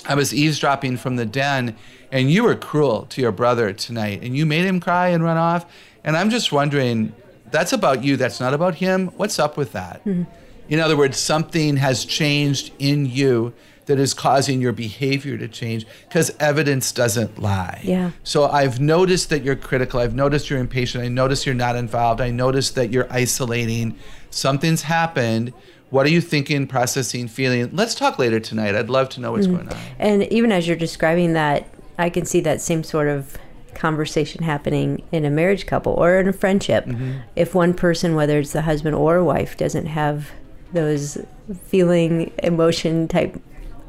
[0.07, 1.77] I was eavesdropping from the den
[2.11, 5.37] and you were cruel to your brother tonight and you made him cry and run
[5.37, 5.67] off.
[6.09, 7.13] And I'm just wondering,
[7.51, 9.09] that's about you, that's not about him.
[9.19, 10.03] What's up with that?
[10.07, 10.25] Mm-hmm.
[10.71, 13.53] In other words, something has changed in you
[13.85, 17.83] that is causing your behavior to change because evidence doesn't lie.
[17.85, 18.13] Yeah.
[18.25, 20.01] So I've noticed that you're critical.
[20.01, 21.05] I've noticed you're impatient.
[21.05, 22.23] I noticed you're not involved.
[22.23, 23.99] I noticed that you're isolating.
[24.31, 25.53] Something's happened
[25.91, 27.71] what are you thinking, processing, feeling?
[27.73, 28.75] Let's talk later tonight.
[28.75, 29.77] I'd love to know what's mm going on.
[29.99, 31.67] And even as you're describing that,
[31.99, 33.39] I can see that same sort of
[33.75, 36.85] conversation happening in a marriage couple or in a friendship.
[36.87, 37.19] Mm-hmm.
[37.37, 40.31] If one person, whether it's the husband or wife, doesn't have
[40.73, 41.19] those
[41.65, 43.41] feeling, emotion type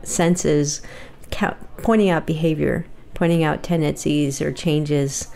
[0.03, 0.81] senses,
[1.77, 5.27] pointing out behavior, pointing out tendencies or changes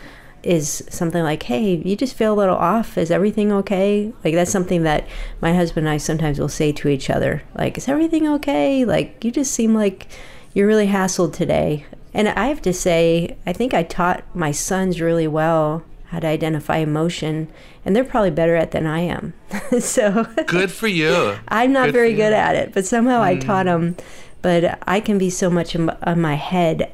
[0.42, 2.98] is something like, hey, you just feel a little off.
[2.98, 4.14] Is everything okay?
[4.24, 5.08] Like, that's something that
[5.42, 7.44] my husband and I sometimes will say to each other.
[7.56, 8.84] Like, is everything okay?
[8.84, 10.08] Like, you just seem like
[10.54, 11.86] you're really hassled today.
[12.14, 15.84] And I have to say, I think I taught my sons really well
[16.14, 17.48] how to identify emotion,
[17.84, 19.34] and they're probably better at it than I am.
[19.80, 21.38] so good for you.
[21.48, 23.24] I'm not good very good at it, but somehow mm.
[23.24, 23.98] I taught them.
[24.44, 26.92] But I can be so much in my head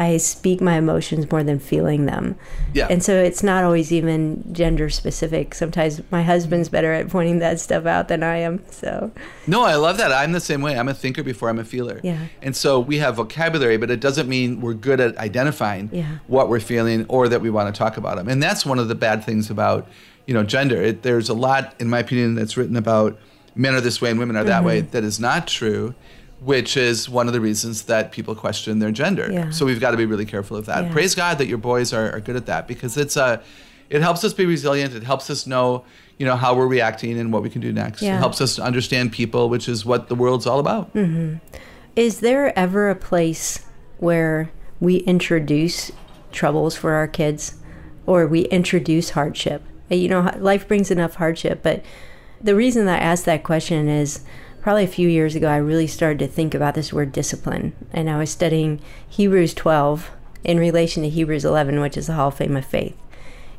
[0.00, 2.36] I speak my emotions more than feeling them.
[2.72, 2.86] Yeah.
[2.88, 5.54] And so it's not always even gender specific.
[5.54, 8.64] Sometimes my husband's better at pointing that stuff out than I am.
[8.70, 9.12] So
[9.46, 10.10] No, I love that.
[10.10, 10.78] I'm the same way.
[10.78, 12.00] I'm a thinker before I'm a feeler.
[12.02, 12.28] Yeah.
[12.40, 16.16] And so we have vocabulary, but it doesn't mean we're good at identifying yeah.
[16.28, 18.26] what we're feeling or that we want to talk about them.
[18.26, 19.86] And that's one of the bad things about,
[20.24, 20.80] you know, gender.
[20.80, 23.18] It, there's a lot, in my opinion, that's written about
[23.54, 24.66] men are this way and women are that mm-hmm.
[24.66, 25.94] way that is not true
[26.40, 29.30] which is one of the reasons that people question their gender.
[29.30, 29.50] Yeah.
[29.50, 30.84] So we've got to be really careful of that.
[30.84, 30.92] Yeah.
[30.92, 33.42] Praise God that your boys are, are good at that because it's a,
[33.90, 34.94] it helps us be resilient.
[34.94, 35.84] It helps us know,
[36.18, 38.00] you know, how we're reacting and what we can do next.
[38.00, 38.16] Yeah.
[38.16, 40.94] It helps us to understand people, which is what the world's all about.
[40.94, 41.36] Mm-hmm.
[41.94, 43.66] Is there ever a place
[43.98, 45.92] where we introduce
[46.32, 47.56] troubles for our kids
[48.06, 49.62] or we introduce hardship?
[49.90, 51.84] You know, life brings enough hardship, but
[52.40, 54.24] the reason I ask that question is
[54.62, 57.72] probably a few years ago, I really started to think about this word discipline.
[57.92, 60.10] And I was studying Hebrews 12
[60.44, 62.96] in relation to Hebrews 11, which is the Hall of Fame of Faith.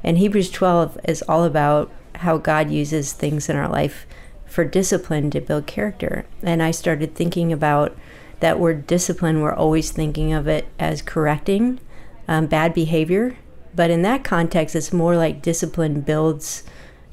[0.04, 4.06] And Hebrews 12 is all about how God uses things in our life
[4.46, 6.26] for discipline to build character.
[6.44, 7.96] And I started thinking about
[8.40, 9.42] that word discipline.
[9.42, 11.80] We're always thinking of it as correcting
[12.28, 13.38] um, bad behavior.
[13.74, 16.64] But in that context, it's more like discipline builds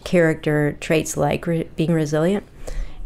[0.04, 2.44] character traits like re- being resilient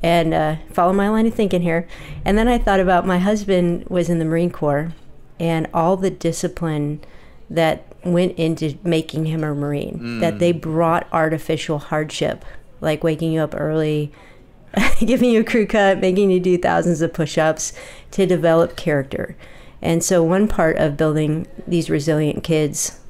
[0.03, 1.87] and uh, follow my line of thinking here.
[2.25, 4.93] And then I thought about my husband was in the Marine Corps
[5.39, 7.01] and all the discipline
[7.49, 10.21] that went into making him a Marine, mm.
[10.21, 12.45] that they brought artificial hardship,
[12.81, 14.13] like waking you up early,
[15.01, 17.73] giving you a crew cut, making you do thousands of push ups
[18.11, 19.37] to develop character.
[19.81, 23.01] And so, one part of building these resilient kids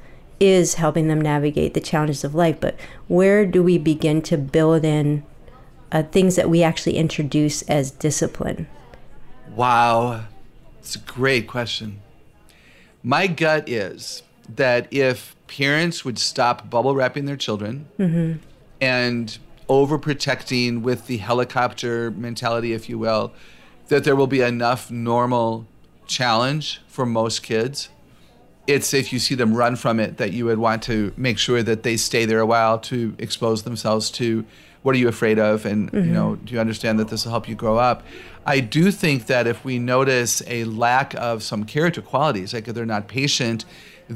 [0.41, 2.59] is helping them navigate the challenges of life.
[2.61, 2.77] But
[3.07, 5.23] where do we begin to build in
[5.93, 8.67] uh, things that we actually introduce as discipline?
[9.55, 10.25] Wow,
[10.81, 12.01] it's a great question.
[13.03, 18.39] My gut is that if parents would stop bubble wrapping their children mm-hmm.
[18.81, 19.39] and
[19.69, 23.33] overprotecting with the helicopter mentality, if you will,
[23.89, 25.67] that there will be enough normal
[26.07, 27.91] challenge for most kids.
[28.67, 31.63] It's if you see them run from it that you would want to make sure
[31.63, 34.45] that they stay there a while to expose themselves to
[34.83, 36.07] what are you afraid of and mm-hmm.
[36.07, 38.03] you know do you understand that this will help you grow up
[38.47, 42.75] i do think that if we notice a lack of some character qualities like if
[42.75, 43.65] they're not patient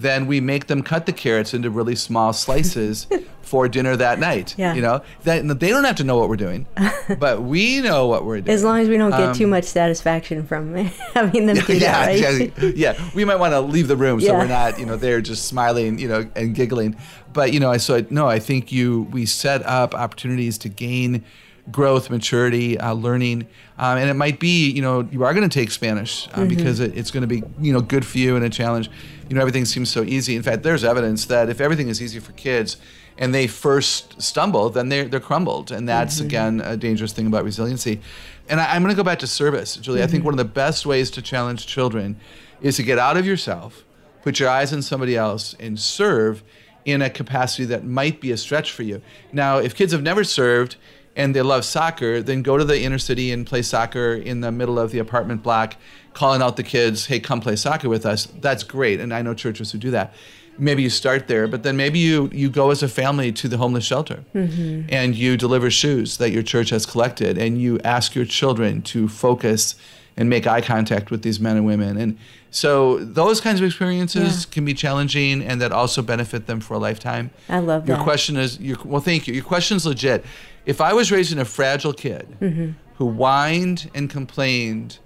[0.03, 3.07] then we make them cut the carrots into really small slices
[3.42, 4.55] for dinner that night.
[4.59, 4.74] Yeah.
[4.74, 6.66] You know, that they don't have to know what we're doing,
[7.18, 8.55] but we know what we're doing.
[8.55, 10.74] As long as we don't get um, too much satisfaction from
[11.14, 12.53] having them do yeah, that, right?
[12.59, 13.11] Yeah, yeah.
[13.14, 14.38] We might want to leave the room so yeah.
[14.38, 16.97] we're not, you know, they're just smiling, you know, and giggling.
[17.32, 21.24] But you know, I so no, I think you we set up opportunities to gain
[21.71, 23.47] growth, maturity, uh, learning,
[23.79, 26.49] um, and it might be you know you are going to take Spanish uh, mm-hmm.
[26.49, 28.91] because it, it's going to be you know good for you and a challenge.
[29.29, 30.37] You know everything seems so easy.
[30.37, 32.77] In fact, there's evidence that if everything is easy for kids
[33.19, 36.27] and they first stumble, then they're they're crumbled, and that's mm-hmm.
[36.27, 38.01] again a dangerous thing about resiliency.
[38.49, 39.99] And I, am going to go back to service, Juli.
[39.99, 40.05] Mm-hmm.
[40.05, 40.27] I think mm-hmm.
[40.27, 42.17] one of the best ways to challenge children
[42.61, 43.85] is to get out of yourself,
[44.23, 46.43] put your eyes on somebody else, and serve
[46.85, 49.03] in a capacity that might be a stretch for you.
[49.33, 50.77] Now, if kids have never served
[51.17, 54.53] and they love soccer, then go to the inner city and play soccer in the
[54.53, 55.77] middle of the apartment block,
[56.12, 58.27] calling out the kids, hey, come play soccer with us.
[58.41, 59.01] That's great.
[59.01, 60.12] And I know churches who do that.
[60.59, 63.59] Maybe you start there, but then maybe you, you go as a family to the
[63.59, 64.89] homeless shelter mm-hmm.
[64.89, 69.09] and you deliver shoes that your church has collected and you ask your children to
[69.09, 69.75] focus
[70.17, 71.99] and make eye contact with these men and women.
[71.99, 72.19] And
[72.51, 74.55] so those kinds of experiences yeah.
[74.55, 77.31] can be challenging and that also benefit them for a lifetime.
[77.51, 78.01] I love your that.
[78.01, 79.35] Your question is, your, well, thank you.
[79.35, 80.25] Your question is legit.
[80.67, 82.73] If I was raising a fragile kid mm-hmm.
[82.97, 84.99] who whined and complained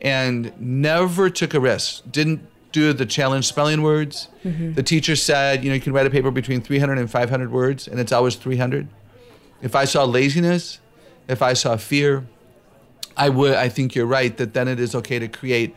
[0.00, 4.74] and never took a risk, didn't do the challenge spelling words, mm-hmm.
[4.74, 7.88] the teacher said, you know, you can write a paper between 300 and 500 words,
[7.88, 8.86] and it's always 300.
[9.62, 10.78] If I saw laziness,
[11.26, 12.26] if I saw fear,
[13.16, 13.54] I would.
[13.54, 15.74] I think you're right that then it is okay to create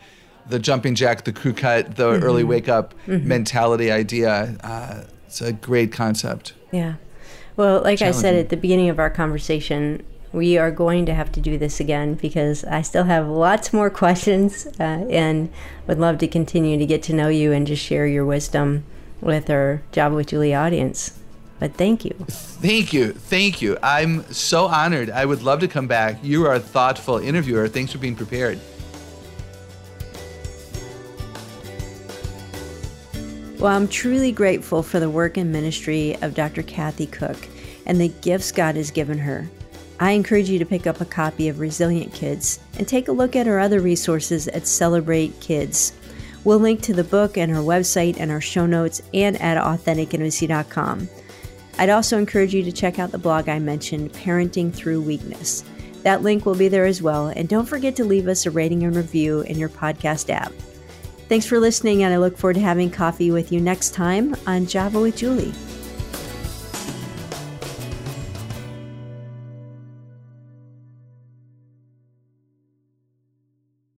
[0.48, 2.22] the jumping jack, the crew cut, the mm-hmm.
[2.22, 3.26] early wake up mm-hmm.
[3.26, 4.56] mentality idea.
[4.62, 6.54] Uh, it's a great concept.
[6.70, 6.94] Yeah.
[7.56, 11.30] Well, like I said at the beginning of our conversation, we are going to have
[11.32, 15.50] to do this again because I still have lots more questions uh, and
[15.86, 18.84] would love to continue to get to know you and just share your wisdom
[19.20, 21.18] with our Java with Juli audience.
[21.60, 22.12] But thank you.
[22.26, 23.12] Thank you.
[23.12, 23.78] Thank you.
[23.84, 25.10] I'm so honored.
[25.10, 26.18] I would love to come back.
[26.20, 27.68] You are a thoughtful interviewer.
[27.68, 28.58] Thanks for being prepared.
[33.62, 36.64] Well, I'm truly grateful for the work and ministry of Dr.
[36.64, 37.48] Kathy Koch
[37.86, 39.48] and the gifts God has given her.
[40.00, 43.36] I encourage you to pick up a copy of Resilient Kids and take a look
[43.36, 45.92] at her other resources at Celebrate Kids.
[46.42, 51.08] We'll link to the book and her website and our show notes and at AuthenticIntimacy.com.
[51.78, 55.62] I'd also encourage you to check out the blog I mentioned, Parenting Through Weakness.
[56.02, 58.82] That link will be there as well, and don't forget to leave us a rating
[58.82, 60.52] and review in your podcast app.
[61.32, 64.66] Thanks for listening, and I look forward to having coffee with you next time on
[64.66, 65.50] Java with Juli.